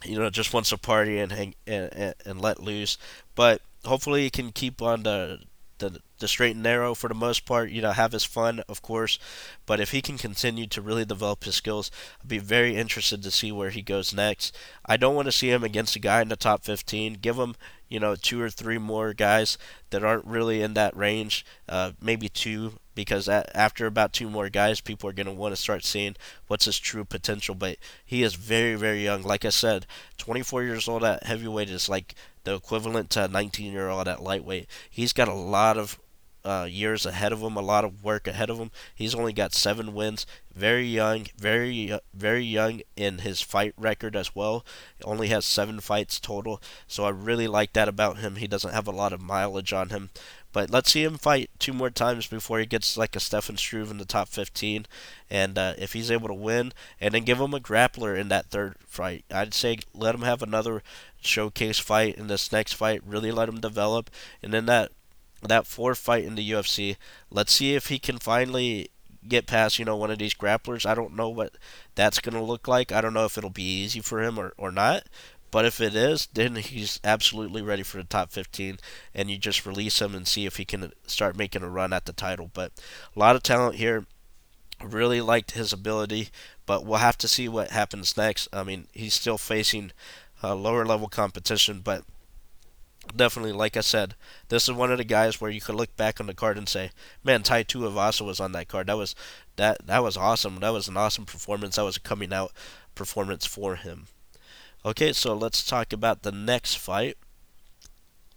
[0.05, 2.99] you know, just wants to party and hang and, and, let loose.
[3.35, 5.41] But hopefully, he can keep on the
[5.79, 7.71] the the straight and narrow for the most part.
[7.71, 9.19] You know, have his fun, of course,
[9.65, 11.91] but if he can continue to really develop his skills,
[12.21, 14.55] I'd be very interested to see where he goes next.
[14.85, 17.15] I don't want to see him against a guy in the top 15.
[17.15, 17.57] Give him,
[17.91, 19.59] you know, two or three more guys
[19.91, 24.81] that aren't really in that range, uh, maybe two, because after about two more guys,
[24.81, 27.55] people are going to want to start seeing what's his true potential.
[27.55, 29.23] But he is very, very young.
[29.23, 29.87] Like I said,
[30.19, 34.23] 24 years old at heavyweight is like the equivalent to a 19 year old at
[34.23, 34.69] lightweight.
[34.89, 35.99] He's got a lot of
[36.45, 38.71] uh, years ahead of him, a lot of work ahead of him.
[38.95, 40.27] He's only got seven wins.
[40.55, 44.65] Very young, very very young in his fight record as well.
[45.05, 48.37] Only has seven fights total, so I really like that about him.
[48.37, 50.11] He doesn't have a lot of mileage on him.
[50.53, 53.91] But let's see him fight two more times before he gets like a Stefan Struve
[53.91, 54.87] in the top 15.
[55.31, 58.47] And uh, if he's able to win, and then give him a grappler in that
[58.47, 60.83] third fight, I'd say let him have another
[61.21, 63.03] showcase fight in this next fight.
[63.07, 64.11] Really let him develop,
[64.43, 64.91] and then that
[65.49, 66.97] that four fight in the UFC.
[67.31, 68.91] Let's see if he can finally
[69.27, 70.87] get past, you know, one of these grapplers.
[70.87, 71.57] I don't know what
[71.95, 72.93] that's going to look like.
[72.93, 75.05] I don't know if it'll be easy for him or, or not.
[75.51, 78.79] But if it is, then he's absolutely ready for the top 15,
[79.15, 82.07] and you just release him and see if he can start making a run at
[82.07, 82.51] the title.
[82.53, 82.73] But
[83.15, 84.07] a lot of talent here.
[84.83, 86.31] Really liked his ability,
[86.65, 88.49] but we'll have to see what happens next.
[88.51, 89.93] I mean, he's still facing
[90.43, 92.03] uh, lower level competition, but
[93.17, 94.15] definitely, like I said,
[94.49, 96.69] this is one of the guys where you could look back on the card and
[96.69, 96.91] say,
[97.25, 98.87] "Man, Tai Tuivasa was on that card.
[98.89, 99.15] That was
[99.57, 100.61] that that was awesome.
[100.61, 101.77] That was an awesome performance.
[101.77, 102.53] That was a coming out
[102.95, 104.07] performance for him."
[104.85, 107.17] Okay, so let's talk about the next fight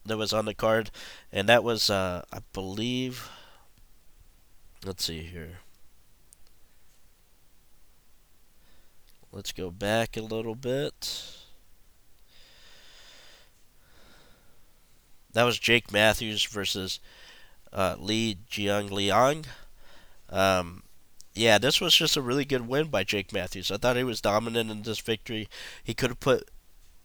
[0.05, 0.91] that was on the card,
[1.31, 3.29] and that was, uh, I believe.
[4.85, 5.59] Let's see here.
[9.33, 11.42] Let's go back a little bit.
[15.33, 16.99] That was Jake Matthews versus
[17.71, 19.45] uh, Li Jingliang.
[20.29, 20.83] Um,
[21.33, 23.71] yeah, this was just a really good win by Jake Matthews.
[23.71, 25.49] I thought he was dominant in this victory.
[25.83, 26.49] He could have put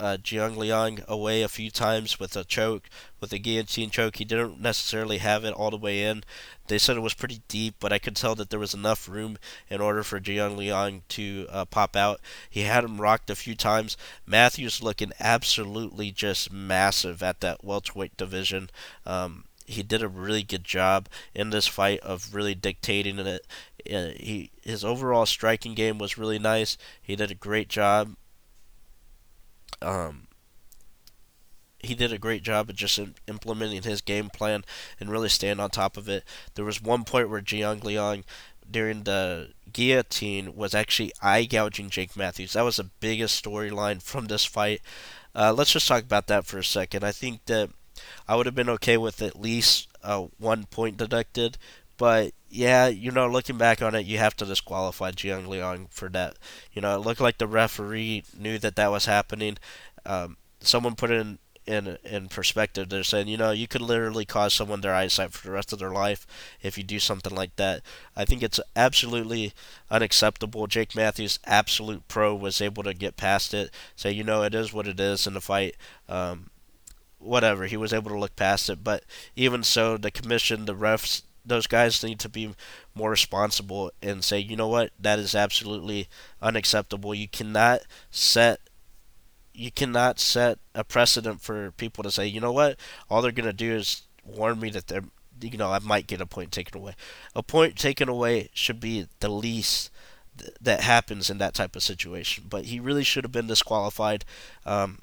[0.01, 2.89] uh, Jiang Liang away a few times with a choke,
[3.21, 4.17] with a guillotine choke.
[4.17, 6.23] He didn't necessarily have it all the way in.
[6.69, 9.39] They said it was pretty deep, but I could tell that there was enough room
[9.69, 12.21] in order for Jiang Liang to uh, pop out.
[12.49, 13.97] He had him rocked a few times.
[14.27, 18.71] Matthews looking absolutely just massive at that welterweight division.
[19.05, 23.47] Um, he did a really good job in this fight of really dictating it.
[23.91, 26.77] Uh, he his overall striking game was really nice.
[27.01, 28.17] He did a great job
[29.83, 30.27] um,
[31.81, 34.65] he did a great job of just implementing his game plan
[34.99, 36.25] and really staying on top of it.
[36.55, 38.25] There was one point where Jiang Liang,
[38.69, 42.55] during the guillotine, was actually eye gouging Jake Matthews.
[42.55, 44.81] That was the biggest storyline from this fight.
[45.35, 47.05] Uh, let's just talk about that for a second.
[47.05, 47.71] I think that
[48.27, 51.59] I would have been okay with at least uh, one point deducted,
[51.99, 56.09] but yeah, you know, looking back on it, you have to disqualify Jiang Liang for
[56.11, 56.37] that.
[56.73, 59.59] You know, it looked like the referee knew that that was happening.
[60.07, 62.89] Um, someone put in in in perspective.
[62.89, 65.79] They're saying, you know, you could literally cause someone their eyesight for the rest of
[65.81, 66.27] their life
[66.63, 67.83] if you do something like that.
[68.17, 69.53] I think it's absolutely
[69.91, 70.67] unacceptable.
[70.67, 73.71] Jake Matthews, absolute pro, was able to get past it.
[73.97, 75.77] Say, you know, it is what it is in the fight.
[76.09, 76.51] Um,
[77.19, 78.85] whatever, he was able to look past it.
[78.85, 79.05] But
[79.37, 82.55] even so, the commission, the refs, those guys need to be
[82.95, 86.09] more responsible and say, you know what, that is absolutely
[86.43, 87.15] unacceptable.
[87.15, 88.61] You cannot set
[89.55, 92.79] you cannot set a precedent for people to say, you know what,
[93.11, 95.05] all they're gonna do is warn me that they're,
[95.41, 96.95] you know, I might get a point taken away.
[97.35, 99.91] A point taken away should be the least
[100.39, 102.45] th- that happens in that type of situation.
[102.49, 104.25] But he really should have been disqualified.
[104.65, 105.01] Um,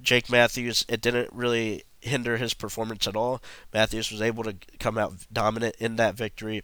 [0.00, 3.42] Jake Matthews, it didn't really hinder his performance at all.
[3.72, 6.62] Matthews was able to come out dominant in that victory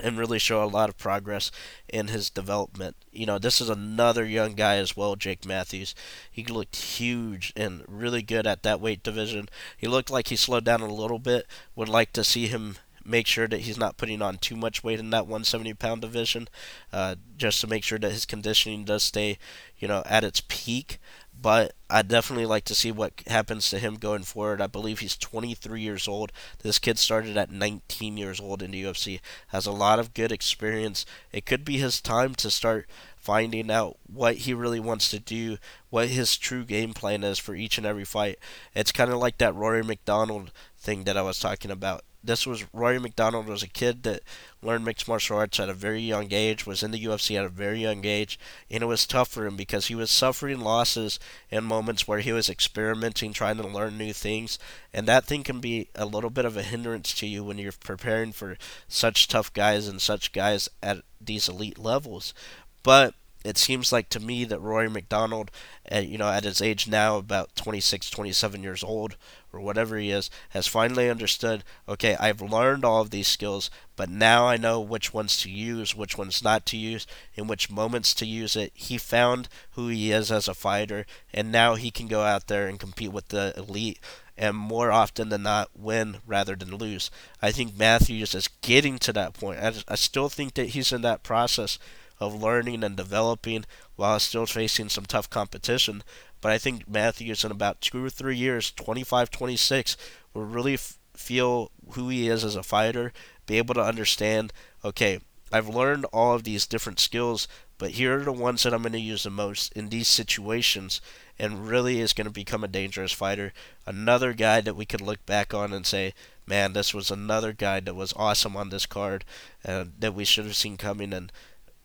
[0.00, 1.50] and really show a lot of progress
[1.88, 2.96] in his development.
[3.12, 5.94] You know, this is another young guy as well, Jake Matthews.
[6.30, 9.48] He looked huge and really good at that weight division.
[9.76, 11.46] He looked like he slowed down a little bit.
[11.76, 15.00] Would like to see him make sure that he's not putting on too much weight
[15.00, 16.48] in that 170 pound division,
[16.92, 19.38] uh, just to make sure that his conditioning does stay,
[19.78, 20.98] you know, at its peak
[21.42, 24.60] but I definitely like to see what happens to him going forward.
[24.60, 26.32] I believe he's 23 years old.
[26.62, 29.20] This kid started at 19 years old in the UFC.
[29.48, 31.04] Has a lot of good experience.
[31.32, 32.88] It could be his time to start
[33.22, 35.56] finding out what he really wants to do,
[35.90, 38.38] what his true game plan is for each and every fight.
[38.74, 42.64] It's kind of like that Rory MacDonald thing that I was talking about this was
[42.72, 44.22] Rory MacDonald was a kid that
[44.62, 47.48] learned mixed martial arts at a very young age, was in the UFC at a
[47.48, 48.38] very young age,
[48.70, 51.18] and it was tough for him because he was suffering losses
[51.50, 54.58] in moments where he was experimenting, trying to learn new things,
[54.92, 57.72] and that thing can be a little bit of a hindrance to you when you're
[57.72, 58.56] preparing for
[58.86, 62.34] such tough guys and such guys at these elite levels.
[62.82, 63.14] But
[63.44, 65.50] it seems like to me that Rory MacDonald,
[65.90, 69.16] you know, at his age now, about 26, 27 years old,
[69.52, 74.08] or whatever he is, has finally understood, okay, I've learned all of these skills, but
[74.08, 78.14] now I know which ones to use, which ones not to use, in which moments
[78.14, 78.72] to use it.
[78.74, 82.68] He found who he is as a fighter, and now he can go out there
[82.68, 83.98] and compete with the elite
[84.36, 87.10] and more often than not win rather than lose.
[87.42, 89.60] I think Matthews is getting to that point.
[89.60, 91.78] I, I still think that he's in that process
[92.22, 93.64] of learning and developing
[93.96, 96.02] while still facing some tough competition.
[96.40, 99.96] But I think Matthews, in about two or three years, 25, 26,
[100.34, 103.12] will really f- feel who he is as a fighter,
[103.46, 104.52] be able to understand,
[104.84, 105.20] okay,
[105.52, 107.46] I've learned all of these different skills,
[107.78, 111.00] but here are the ones that I'm going to use the most in these situations,
[111.38, 113.52] and really is going to become a dangerous fighter.
[113.86, 116.14] Another guy that we could look back on and say,
[116.46, 119.24] man, this was another guy that was awesome on this card,
[119.64, 121.30] uh, that we should have seen coming, and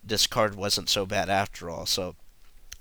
[0.08, 1.86] this card wasn't so bad after all.
[1.86, 2.16] So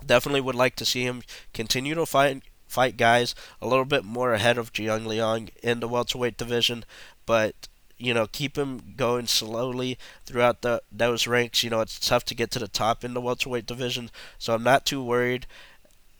[0.05, 4.33] definitely would like to see him continue to fight fight guys a little bit more
[4.33, 6.83] ahead of Jingliang in the welterweight division,
[7.25, 11.63] but you know keep him going slowly throughout the those ranks.
[11.63, 14.63] You know it's tough to get to the top in the welterweight division, so I'm
[14.63, 15.47] not too worried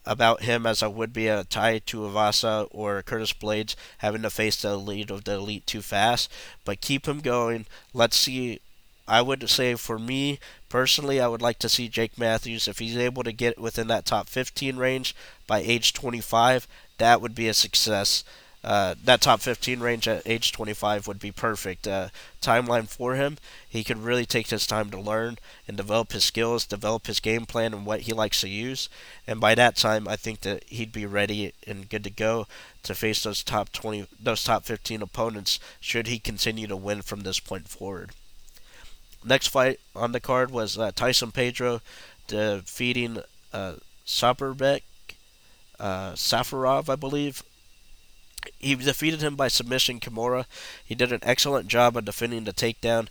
[0.06, 4.30] about him as I would be a tie to Tuivasa or Curtis Blaydes having to
[4.30, 6.32] face the elite of the elite too fast.
[6.64, 7.66] But keep him going.
[7.92, 8.60] Let's see
[9.08, 12.96] I would say for me personally, I would like to see Jake Matthews if he's
[12.96, 15.14] able to get within that top 15 range
[15.46, 16.66] by age 25.
[16.98, 18.24] That would be a success.
[18.64, 22.08] Uh, that top 15 range at age 25 would be perfect uh,
[22.42, 23.38] timeline for him.
[23.68, 27.46] He could really take his time to learn and develop his skills, develop his game
[27.46, 28.88] plan and what he likes to use.
[29.26, 32.46] And by that time, I think that he'd be ready and good to go
[32.82, 35.60] to face those top 20, those top 15 opponents.
[35.78, 38.10] Should he continue to win from this point forward?
[39.28, 41.82] Next fight on the card was uh, Tyson Pedro
[42.26, 43.18] defeating
[43.52, 43.74] uh,
[44.06, 44.80] Saparbek
[45.78, 47.42] uh, Safarov, I believe.
[48.58, 50.46] He defeated him by submission Kimura.
[50.82, 53.08] He did an excellent job of defending the takedown.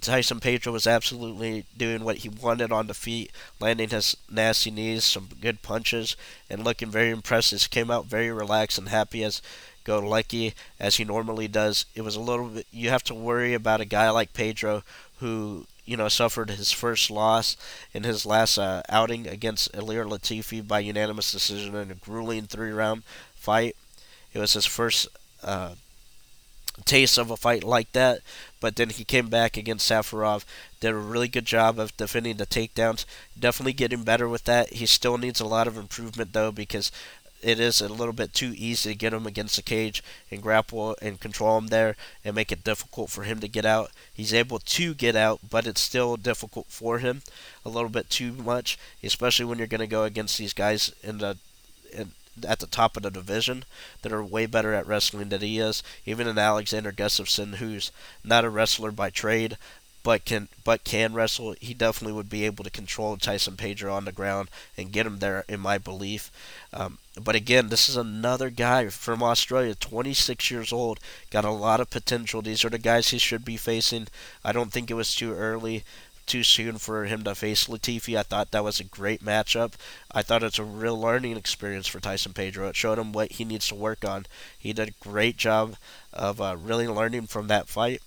[0.00, 5.04] Tyson Pedro was absolutely doing what he wanted on the feet, landing his nasty knees,
[5.04, 6.16] some good punches,
[6.50, 7.62] and looking very impressive.
[7.62, 9.40] He came out very relaxed and happy as
[9.86, 11.86] go lucky as he normally does.
[11.94, 12.66] It was a little bit.
[12.72, 14.82] You have to worry about a guy like Pedro
[15.20, 17.56] who you know suffered his first loss
[17.94, 23.04] in his last uh, outing against Ilir Latifi by unanimous decision in a grueling three-round
[23.34, 23.76] fight.
[24.34, 25.08] It was his first
[25.42, 25.74] uh,
[26.84, 28.20] taste of a fight like that,
[28.60, 30.44] but then he came back against Safarov,
[30.80, 33.04] did a really good job of defending the takedowns.
[33.38, 34.74] Definitely getting better with that.
[34.74, 36.92] He still needs a lot of improvement though because
[37.42, 40.96] it is a little bit too easy to get him against the cage and grapple
[41.00, 43.90] and control him there and make it difficult for him to get out.
[44.12, 47.22] He's able to get out, but it's still difficult for him
[47.64, 51.18] a little bit too much, especially when you're going to go against these guys in
[51.18, 51.36] the
[51.92, 52.12] in,
[52.46, 53.64] at the top of the division
[54.02, 55.82] that are way better at wrestling than he is.
[56.04, 57.90] Even an Alexander Gustafsson, who's
[58.24, 59.56] not a wrestler by trade,
[60.02, 64.04] but can but can wrestle, he definitely would be able to control Tyson Pedro on
[64.04, 66.30] the ground and get him there, in my belief.
[66.72, 71.00] Um, but again, this is another guy from Australia, 26 years old,
[71.30, 72.42] got a lot of potential.
[72.42, 74.08] These are the guys he should be facing.
[74.44, 75.84] I don't think it was too early
[76.26, 78.18] too soon for him to face Latifi.
[78.18, 79.74] I thought that was a great matchup.
[80.12, 82.68] I thought it's a real learning experience for Tyson Pedro.
[82.68, 84.26] It showed him what he needs to work on.
[84.58, 85.76] He did a great job
[86.12, 88.02] of uh, really learning from that fight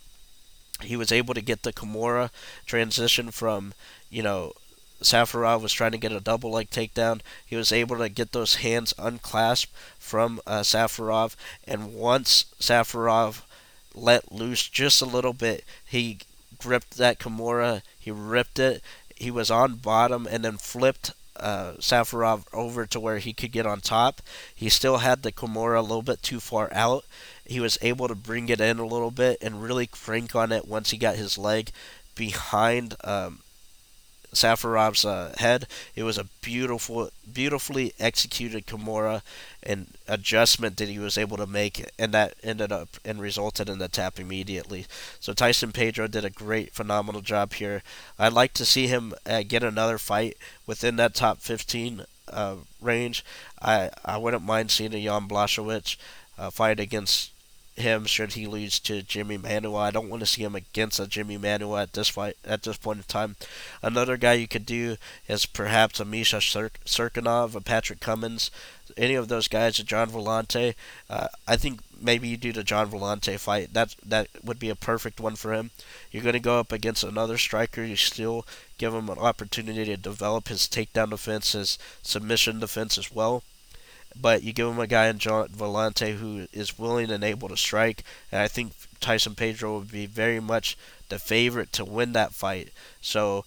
[0.81, 2.29] he was able to get the Kimura
[2.65, 3.73] transition from,
[4.09, 4.53] you know,
[5.01, 7.21] Safarov was trying to get a double leg takedown.
[7.45, 11.35] He was able to get those hands unclasped from uh, Safarov,
[11.65, 13.41] and once Safarov
[13.93, 16.19] let loose just a little bit, he
[16.57, 18.81] gripped that Kimura, he ripped it,
[19.15, 23.65] he was on bottom, and then flipped uh, Safarov over to where he could get
[23.65, 24.21] on top.
[24.53, 27.05] He still had the Kimura a little bit too far out,
[27.45, 30.67] he was able to bring it in a little bit and really crank on it
[30.67, 31.71] once he got his leg
[32.15, 33.39] behind um,
[34.33, 35.67] Safarov's uh, head.
[35.95, 39.21] It was a beautiful, beautifully executed Kimura
[39.63, 43.79] and adjustment that he was able to make, and that ended up and resulted in
[43.79, 44.85] the tap immediately.
[45.19, 47.83] So Tyson Pedro did a great, phenomenal job here.
[48.17, 53.25] I'd like to see him uh, get another fight within that top 15 uh, range.
[53.61, 55.97] I I wouldn't mind seeing a Jan Blachowicz
[56.37, 57.31] uh, fight against
[57.81, 59.81] him should he lose to Jimmy Manuwa.
[59.81, 62.77] I don't want to see him against a Jimmy Manuwa at this fight at this
[62.77, 63.35] point in time.
[63.81, 68.51] Another guy you could do is perhaps a Misha Cirkunov, a Patrick Cummins,
[68.97, 70.75] any of those guys, a Gian Villante.
[71.09, 73.73] Uh, I think maybe you do the Gian Villante fight.
[73.73, 75.71] That that would be a perfect one for him.
[76.11, 77.83] You're going to go up against another striker.
[77.83, 78.45] You still
[78.77, 83.43] give him an opportunity to develop his takedown defense, his submission defense as well
[84.15, 87.57] but you give him a guy in Gian Villante who is willing and able to
[87.57, 90.77] strike, and I think Tyson Pedro would be very much
[91.09, 92.69] the favorite to win that fight.
[93.01, 93.45] So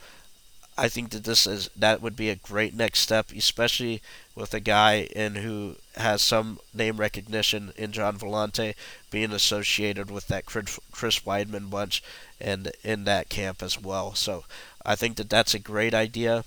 [0.76, 4.00] I think that this is that would be a great next step, especially
[4.34, 8.74] with a guy in who has some name recognition in Gian Villante
[9.10, 10.78] being associated with that Chris
[11.20, 12.02] Weidman bunch
[12.40, 14.14] and in that camp as well.
[14.14, 14.44] So
[14.84, 16.44] I think that that's a great idea.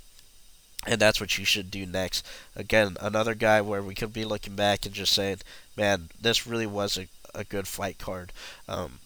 [0.86, 2.26] And that's what you should do next.
[2.56, 5.40] Again, another guy where we could be looking back and just saying,
[5.76, 8.32] man, this really was a, a good fight card.
[8.68, 9.00] Um,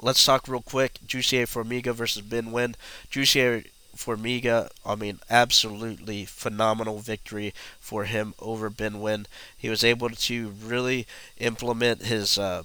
[0.00, 0.98] let's talk real quick.
[1.06, 2.74] Jussier Formiga versus Ben Nguyen.
[3.10, 3.66] Jussier
[3.96, 9.26] Formiga, I mean, absolutely phenomenal victory for him over Ben Nguyen.
[9.56, 11.06] He was able to really
[11.38, 12.62] implement his uh,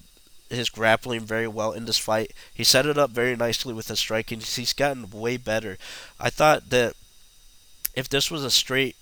[0.49, 2.31] his grappling very well in this fight.
[2.53, 4.39] He set it up very nicely with his striking.
[4.39, 5.77] He's gotten way better.
[6.19, 6.93] I thought that
[7.95, 8.95] if this was a straight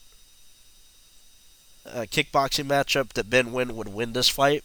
[1.86, 4.64] uh, kickboxing matchup, that Ben Nguyen would win this fight,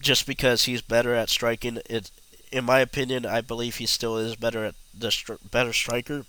[0.00, 1.78] just because he's better at striking.
[1.88, 2.10] It,
[2.50, 6.24] in my opinion, I believe he still is better at the better striker.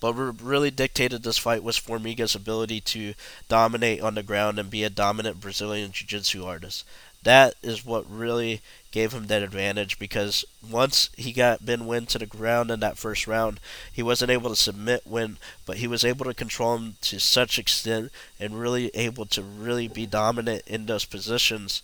[0.00, 3.14] But what really dictated this fight was Formiga's ability to
[3.48, 6.84] dominate on the ground and be a dominant Brazilian Jiu-Jitsu artist.
[7.22, 8.60] That is what really
[8.96, 12.96] gave him that advantage because once he got Ben Nguyen to the ground in that
[12.96, 13.60] first round,
[13.92, 15.36] he wasn't able to submit Nguyen,
[15.66, 19.86] but he was able to control him to such extent and really able to really
[19.86, 21.82] be dominant in those positions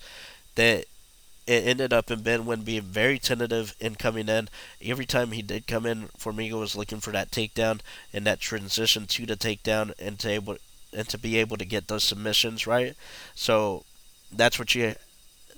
[0.55, 0.87] that
[1.47, 4.49] it ended up in Ben Nguyen being very tentative in coming in.
[4.83, 7.81] Every time he did come in, Formiga was looking for that takedown
[8.15, 10.57] and that transition to the takedown and to able
[10.95, 12.97] and to be able to get those submissions right.
[13.35, 13.85] So
[14.35, 14.95] that's what you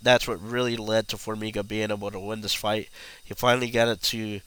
[0.05, 2.91] that's what really led to Formiga being able to win this fight.
[3.25, 4.41] He finally got it to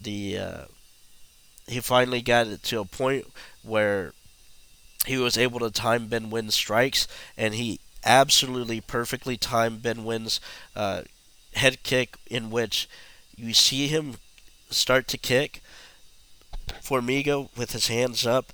[0.00, 0.64] the uh,
[1.66, 3.26] he finally got it to a point
[3.62, 4.12] where
[5.06, 10.40] he was able to time Ben Nguyen's strikes, and he absolutely perfectly timed Ben Nguyen's
[10.76, 11.02] uh,
[11.54, 12.88] head kick, in which
[13.36, 14.16] you see him
[14.70, 15.62] start to kick.
[16.82, 18.52] Formiga with his hands up.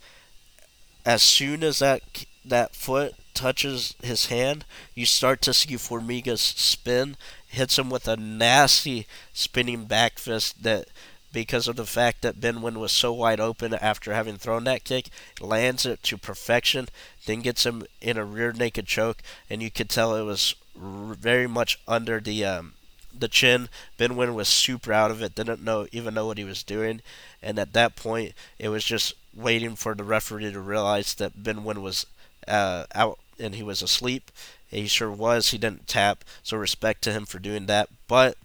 [1.06, 2.02] As soon as that
[2.44, 4.64] that foot touches his hand,
[4.94, 7.16] you start to see Formiga's spin,
[7.48, 10.88] hits him with a nasty spinning back fist that
[11.32, 14.84] because of the fact that Ben Nguyen was so wide open after having thrown that
[14.84, 15.08] kick,
[15.40, 16.88] lands it to perfection,
[17.26, 21.46] then gets him in a rear naked choke, and you could tell it was very
[21.46, 22.74] much under the um,
[23.16, 23.68] the chin.
[23.98, 27.02] Ben Nguyen was super out of it, didn't know even know what he was doing,
[27.42, 31.56] and at that point, it was just waiting for the referee to realize that Ben
[31.64, 32.06] Nguyen was
[32.48, 34.30] uh, out and he was asleep.
[34.68, 35.50] He sure was.
[35.50, 37.88] He didn't tap, so respect to him for doing that.
[38.08, 38.36] But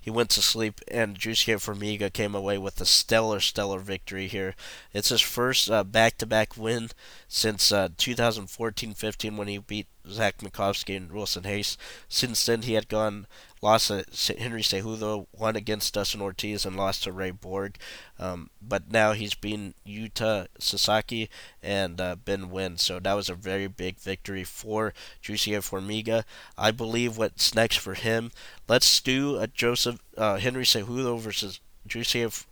[0.00, 4.54] he went to sleep, and Jussier Formiga came away with a stellar, stellar victory here.
[4.92, 6.90] It's his first uh, back-to-back win
[7.28, 11.76] since 2014-15 uh, when he beat Zach Makovsky and Wilson Reis.
[12.08, 13.26] Since then, he had gone
[13.60, 17.76] lost to Henry Cejudo, won against Dustin Ortiz, and lost to Ray Borg.
[18.18, 21.30] Um, but now he's been Yuta Sasaki
[21.62, 22.78] and uh, Ben Nguyen.
[22.78, 24.92] So that was a very big victory for
[25.22, 26.24] Jussier Formiga.
[26.58, 28.32] I believe what's next for him.
[28.68, 32.44] Let's do a Joseph uh, Henry Cejudo versus Jussier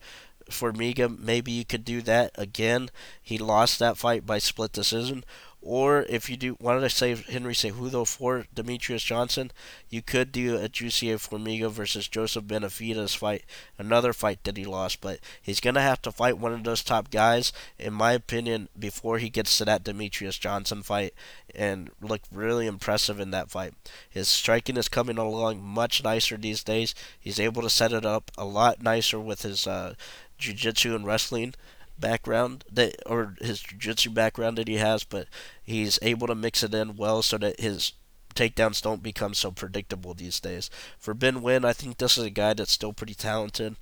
[0.48, 1.18] Formiga.
[1.18, 2.90] Maybe you could do that again.
[3.20, 5.24] He lost that fight by split decision.
[5.62, 9.50] Or if you do wanted to save Henry Cejudo for Demetrious Johnson,
[9.90, 13.44] you could do a Jussier Formiga versus Joseph Benavidez fight,
[13.78, 15.02] another fight that he lost.
[15.02, 19.18] But he's gonna have to fight one of those top guys, in my opinion, before
[19.18, 21.12] he gets to that Demetrious Johnson fight
[21.54, 23.74] and look really impressive in that fight.
[24.08, 26.94] His striking is coming along much nicer these days.
[27.18, 29.94] He's able to set it up a lot nicer with his uh,
[30.38, 31.54] jiu-jitsu and wrestling
[32.00, 35.28] background that or his jiu-jitsu background that he has, but
[35.62, 37.92] he's able to mix it in well so that his
[38.34, 40.70] takedowns don't become so predictable these days.
[40.98, 43.76] For Ben Nguyen, I think this is a guy that's still pretty talented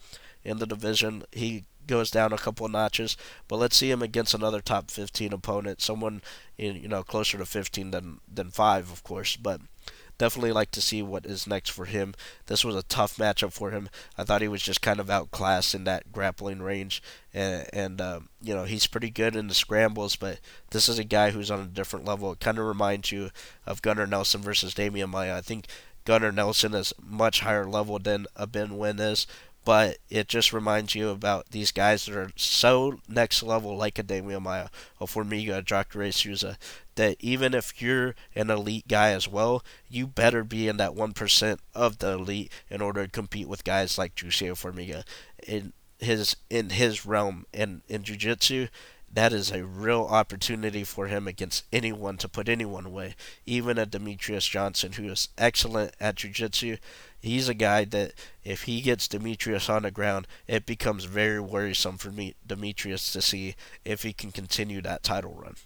[0.45, 1.25] in the division.
[1.33, 3.17] He goes down a couple of notches,
[3.49, 6.23] but let's see him against another top 15 opponent, someone
[6.57, 9.61] you know closer to 15 than than 5, of course, but
[10.19, 12.15] definitely like to see what is next for him.
[12.47, 13.89] This was a tough matchup for him.
[14.17, 17.03] I thought he was just kind of outclassed in that grappling range,
[17.33, 20.17] and, and um, you know he's pretty good in the scrambles.
[20.17, 20.41] But
[20.71, 22.33] this is a guy who's on a different level.
[22.33, 23.31] It kind of reminds you
[23.65, 25.37] of Gunnar Nelson versus Demian Maia.
[25.37, 25.67] I think
[26.05, 29.27] Gunnar Nelson is much higher level than a Ben Nguyen is,
[29.69, 34.03] but it just reminds you about these guys that are so next level, like a
[34.03, 36.57] Demian Maia, a Formiga, a Jacare Souza,
[36.95, 41.59] that even if you're an elite guy as well, you better be in that 1%
[41.75, 45.05] of the elite in order to compete with guys like Jussier Formiga
[45.47, 47.45] in his in his realm.
[47.53, 48.69] And in jiu-jitsu
[49.13, 53.15] that is a real opportunity for him against anyone to put anyone away.
[53.47, 56.77] Even a Demetrious Johnson, who is excellent at jiu-jitsu,
[57.21, 58.13] he's a guy that
[58.45, 63.23] if he gets Demetrious on the ground, it becomes very worrisome for me, Demetrious to
[63.23, 63.55] see
[63.85, 65.57] if he can continue that title run.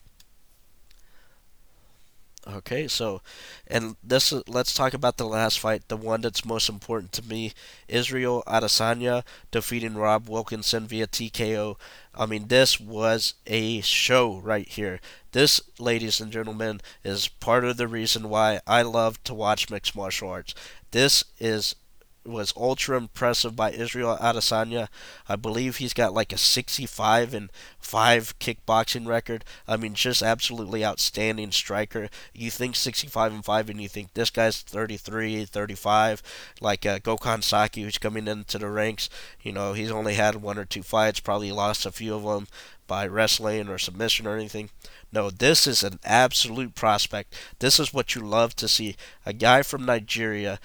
[2.44, 3.22] Okay, so,
[3.68, 7.22] and this is, let's talk about the last fight, the one that's most important to
[7.22, 7.52] me.
[7.86, 9.22] Israel Adesanya
[9.52, 11.76] defeating Rob Wilkinson via TKO.
[12.16, 15.00] I mean, this was a show right here.
[15.30, 19.94] This, ladies and gentlemen, is part of the reason why I love to watch mixed
[19.94, 20.52] martial arts.
[20.90, 21.76] This is
[22.24, 24.88] was ultra impressive by Israel Adesanya.
[25.28, 29.44] I believe he's got like a 65 and 5 kickboxing record.
[29.66, 32.08] I mean, just absolutely outstanding striker.
[32.32, 36.22] You think 65 and 5 and you think this guy's 33, 35,
[36.60, 39.08] like uh, Gokhan Saki who's coming into the ranks.
[39.42, 42.46] You know, he's only had one or two fights, probably lost a few of them
[42.86, 44.68] by wrestling or submission or anything.
[45.12, 47.34] No, this is an absolute prospect.
[47.58, 48.96] This is what you love to see.
[49.24, 50.58] A guy from Nigeria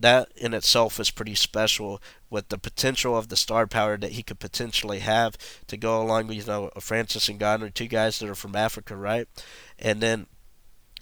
[0.00, 4.22] that in itself is pretty special with the potential of the star power that he
[4.22, 5.36] could potentially have
[5.66, 8.96] to go along with you know Francis and Ngannou, two guys that are from Africa,
[8.96, 9.26] right?
[9.78, 10.26] And then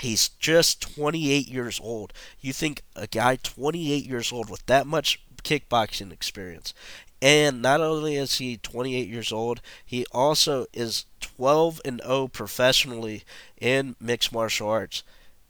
[0.00, 2.12] he's just 28 years old.
[2.40, 6.74] You think a guy 28 years old with that much kickboxing experience,
[7.20, 13.24] and not only is he 28 years old, he also is 12 and 0 professionally
[13.58, 15.02] in mixed martial arts.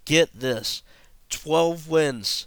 [0.05, 0.82] Get this,
[1.28, 2.47] 12 wins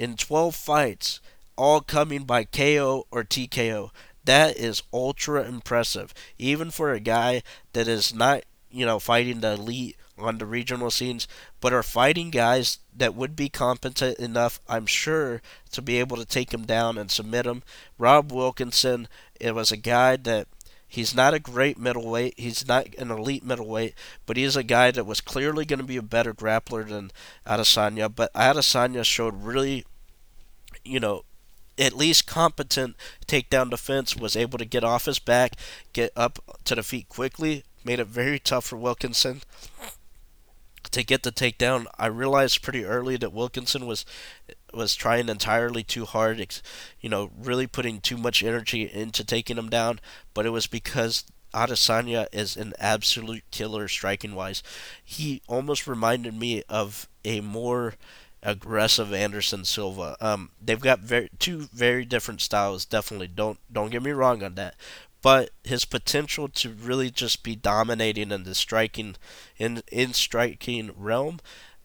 [0.00, 1.20] in 12 fights,
[1.56, 3.90] all coming by KO or TKO.
[4.24, 7.42] That is ultra impressive, even for a guy
[7.74, 11.28] that is not, you know, fighting the elite on the regional scenes,
[11.60, 15.42] but are fighting guys that would be competent enough, I'm sure,
[15.72, 17.62] to be able to take him down and submit him.
[17.98, 19.06] Rob Wilkinson,
[19.38, 20.48] it was a guy that
[20.90, 22.34] He's not a great middleweight.
[22.36, 23.94] He's not an elite middleweight,
[24.26, 27.12] but he is a guy that was clearly going to be a better grappler than
[27.46, 28.12] Adesanya.
[28.14, 29.84] But Adesanya showed really
[30.84, 31.24] you know,
[31.78, 35.54] at least competent takedown defense, was able to get off his back,
[35.92, 39.42] get up to the feet quickly, made it very tough for Wilkinson
[40.90, 41.86] to get the takedown.
[41.98, 44.04] I realized pretty early that Wilkinson was
[44.74, 46.60] was trying entirely too hard,
[47.00, 50.00] you know, really putting too much energy into taking him down,
[50.34, 54.62] but it was because Adesanya is an absolute killer striking wise.
[55.04, 57.94] He almost reminded me of a more
[58.42, 60.16] aggressive Anderson Silva.
[60.20, 62.84] Um, they've got very two very different styles.
[62.84, 64.76] Definitely don't don't get me wrong on that.
[65.22, 69.16] But his potential to really just be dominating in the striking
[69.58, 71.40] in in striking realm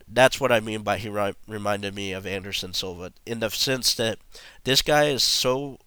[0.08, 1.10] that's what I mean by he
[1.48, 4.20] reminded me of Anderson Silva in the sense that
[4.64, 5.80] this guy is so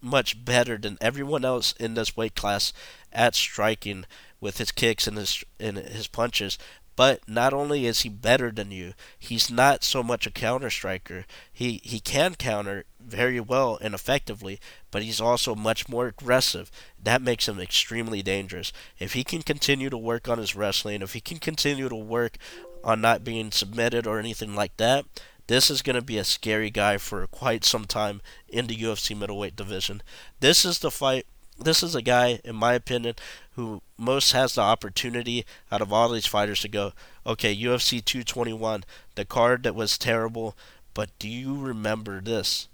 [0.00, 2.72] much better than everyone else in this weight class
[3.12, 4.04] at striking
[4.40, 6.58] with his kicks and his and his punches.
[6.96, 11.26] But not only is he better than you, he's not so much a counter striker.
[11.52, 14.58] He he can counter very well and effectively,
[14.90, 16.72] but he's also much more aggressive.
[17.00, 18.72] That makes him extremely dangerous.
[18.98, 22.36] If he can continue to work on his wrestling, if he can continue to work
[22.84, 25.04] on not being submitted or anything like that,
[25.48, 29.16] this is going to be a scary guy for quite some time in the UFC
[29.16, 30.02] middleweight division.
[30.40, 31.26] This is the fight.
[31.58, 33.14] This is a guy, in my opinion,
[33.52, 36.92] who most has the opportunity out of all these fighters to go,
[37.26, 38.84] okay, UFC 221,
[39.16, 40.56] the card that was terrible,
[40.94, 42.68] but do you remember this?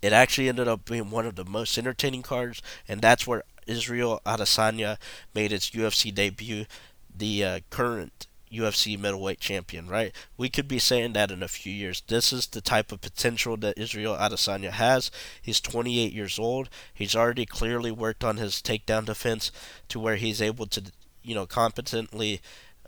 [0.00, 4.22] It actually ended up being one of the most entertaining cards, and that's where Israel
[4.24, 4.96] Adesanya
[5.34, 6.66] made its UFC debut.
[7.14, 10.14] The uh, current UFC middleweight champion, right?
[10.36, 12.02] We could be saying that in a few years.
[12.06, 15.10] This is the type of potential that Israel Adesanya has.
[15.40, 16.68] He's 28 years old.
[16.92, 19.50] He's already clearly worked on his takedown defense
[19.88, 20.92] to where he's able to,
[21.22, 22.40] you know, competently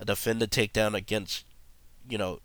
[0.04, 1.44] defend a takedown against,
[2.08, 2.40] you know,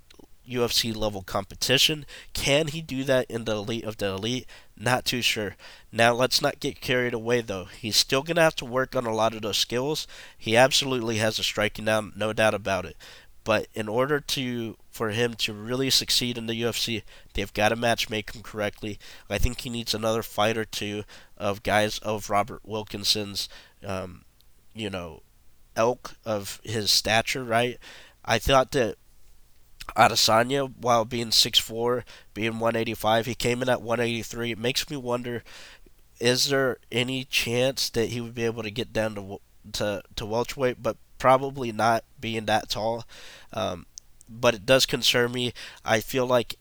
[0.47, 2.05] UFC level competition.
[2.33, 4.47] Can he do that in the elite of the elite?
[4.77, 5.55] Not too sure.
[5.91, 7.65] Now, let's not get carried away, though.
[7.65, 10.07] He's still going to have to work on a lot of those skills.
[10.37, 12.97] He absolutely has a striking down, no doubt about it.
[13.45, 17.75] But in order to for him to really succeed in the UFC, they've got to
[17.75, 18.97] match make him correctly.
[19.29, 21.03] I think he needs another fight or two
[21.37, 23.47] of guys of Robert Wilkinson's,
[23.85, 24.25] um,
[24.73, 25.21] you know,
[25.75, 27.77] elk of his stature, right?
[28.23, 28.95] I thought that
[29.95, 34.51] Adesanya, while being 6'4", being 185, he came in at 183.
[34.51, 35.43] It makes me wonder,
[36.19, 39.39] is there any chance that he would be able to get down to
[39.73, 40.81] to, to welterweight?
[40.81, 43.05] But probably not, being that tall.
[43.53, 43.85] Um,
[44.27, 45.53] but it does concern me.
[45.83, 46.57] I feel like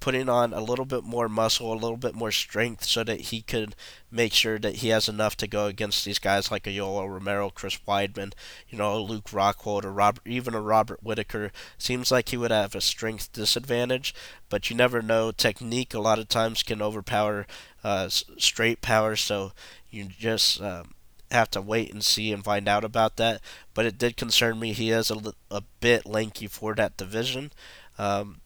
[0.00, 3.42] putting on a little bit more muscle, a little bit more strength, so that he
[3.42, 3.74] could
[4.10, 7.50] make sure that he has enough to go against these guys like a Yoel Romero,
[7.50, 8.32] Chris Weidman,
[8.68, 11.52] you know, Luke Rockhold, or Robert, even a Robert Whitaker.
[11.76, 14.14] Seems like he would have a strength disadvantage,
[14.48, 15.30] but you never know.
[15.32, 17.46] Technique a lot of times can overpower
[17.84, 19.52] uh, straight power, so
[19.90, 20.60] you just.
[20.60, 20.94] Um,
[21.30, 23.40] have to wait and see and find out about that.
[23.74, 24.72] But it did concern me.
[24.72, 27.52] He is a, a bit lanky for that division.
[27.98, 28.40] Um,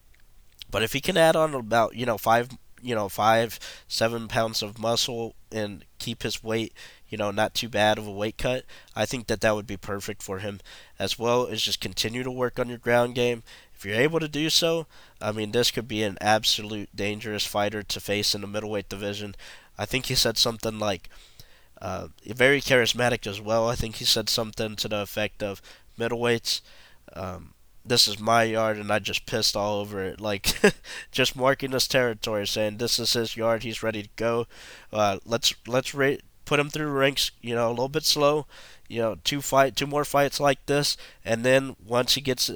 [0.73, 2.49] but if he can add on about you know five
[2.81, 6.73] you know five seven pounds of muscle and keep his weight
[7.07, 8.65] you know not too bad of a weight cut,
[8.95, 10.59] I think that that would be perfect for him
[10.97, 13.43] as well as just continue to work on your ground game.
[13.75, 14.87] If you're able to do so,
[15.21, 19.35] I mean this could be an absolute dangerous fighter to face in the middleweight division.
[19.77, 21.07] I think he said something like.
[21.81, 23.67] Uh, very charismatic as well.
[23.67, 25.61] I think he said something to the effect of
[25.99, 26.61] middleweights.
[27.11, 27.53] Um,
[27.85, 30.21] this is my yard and I just pissed all over it.
[30.21, 30.55] Like
[31.11, 33.63] just marking this territory, saying this is his yard.
[33.63, 34.47] He's ready to go.
[34.91, 37.31] Uh, let's let's rate, put him through ranks.
[37.41, 38.45] You know, a little bit slow.
[38.87, 42.51] You know, two fight, two more fights like this, and then once he gets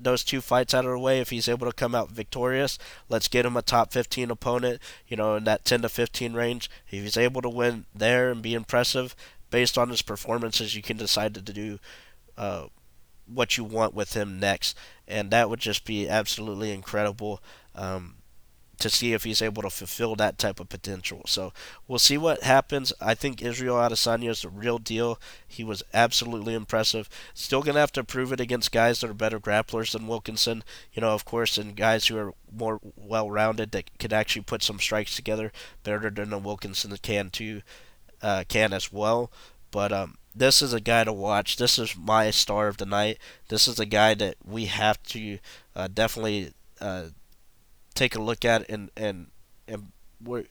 [0.00, 3.28] those two fights out of the way, if he's able to come out victorious, let's
[3.28, 4.80] get him a top 15 opponent.
[5.06, 6.70] You know, in that 10 to 15 range.
[6.90, 9.16] If he's able to win there and be impressive
[9.50, 11.78] based on his performances, you can decide to do.
[12.36, 12.66] Uh,
[13.32, 14.76] what you want with him next,
[15.06, 17.40] and that would just be absolutely incredible
[17.74, 18.16] um,
[18.78, 21.22] to see if he's able to fulfill that type of potential.
[21.26, 21.52] So
[21.86, 22.92] we'll see what happens.
[23.00, 25.18] I think Israel Adesanya is the real deal.
[25.46, 27.08] He was absolutely impressive.
[27.34, 30.62] Still gonna have to prove it against guys that are better grapplers than Wilkinson.
[30.92, 34.78] You know, of course, and guys who are more well-rounded that can actually put some
[34.78, 35.52] strikes together
[35.82, 37.62] better than Wilkinson can too,
[38.22, 39.32] uh, can as well.
[39.72, 41.56] But um, this is a guy to watch.
[41.56, 43.18] This is my star of the night.
[43.48, 45.38] This is a guy that we have to
[45.74, 47.06] uh, definitely uh,
[47.94, 49.28] take a look at and and
[49.66, 49.88] and
[50.22, 50.44] we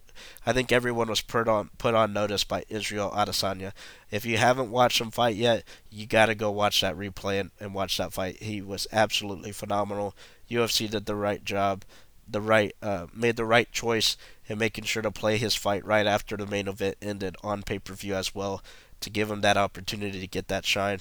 [0.46, 3.72] I think everyone was put on put on notice by Israel Adesanya.
[4.12, 7.52] If you haven't watched him fight yet, you got to go watch that replay and,
[7.60, 8.42] and watch that fight.
[8.42, 10.16] He was absolutely phenomenal.
[10.50, 11.84] UFC did the right job,
[12.28, 14.18] the right uh, made the right choice
[14.48, 17.80] in making sure to play his fight right after the main event ended on pay
[17.80, 18.62] per view as well
[19.02, 21.00] to give him that opportunity to get that shine.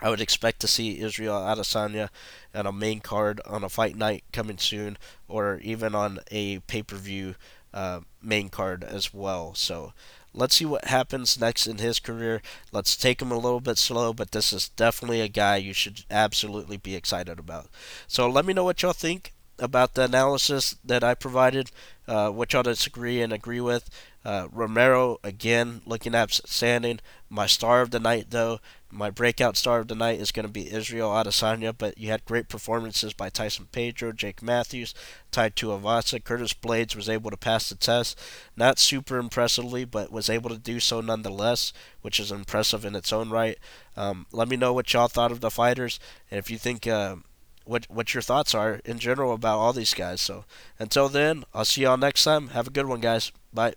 [0.00, 2.08] I would expect to see Israel Adesanya
[2.54, 4.98] on a main card on a fight night coming soon,
[5.28, 7.36] or even on a pay per view
[7.72, 9.54] uh, main card as well.
[9.54, 9.92] So
[10.32, 12.42] let's see what happens next in his career.
[12.72, 16.04] Let's take him a little bit slow, but this is definitely a guy you should
[16.10, 17.68] absolutely be excited about.
[18.08, 19.32] So let me know what y'all think.
[19.58, 21.70] about the analysis that I provided,
[22.08, 23.88] uh, which y'all disagree and agree with.
[24.24, 27.00] Uh, Romero, again, looking outstanding.
[27.28, 28.58] My star of the night, though,
[28.90, 32.24] my breakout star of the night is going to be Israel Adesanya, but you had
[32.24, 34.94] great performances by Tyson Pedro, Jake Matthews,
[35.30, 36.22] Tai Tuivasa.
[36.22, 38.18] Curtis Blaydes was able to pass the test,
[38.56, 41.72] not super impressively, but was able to do so nonetheless,
[42.02, 43.58] which is impressive in its own right.
[43.96, 45.98] Um, let me know what y'all thought of the fighters,
[46.30, 47.16] and if you think uh,
[47.64, 50.20] what what your thoughts are in general about all these guys.
[50.20, 50.44] So
[50.78, 52.48] until then, I'll see y'all next time.
[52.48, 53.32] Have a good one, guys.
[53.52, 53.74] Bye.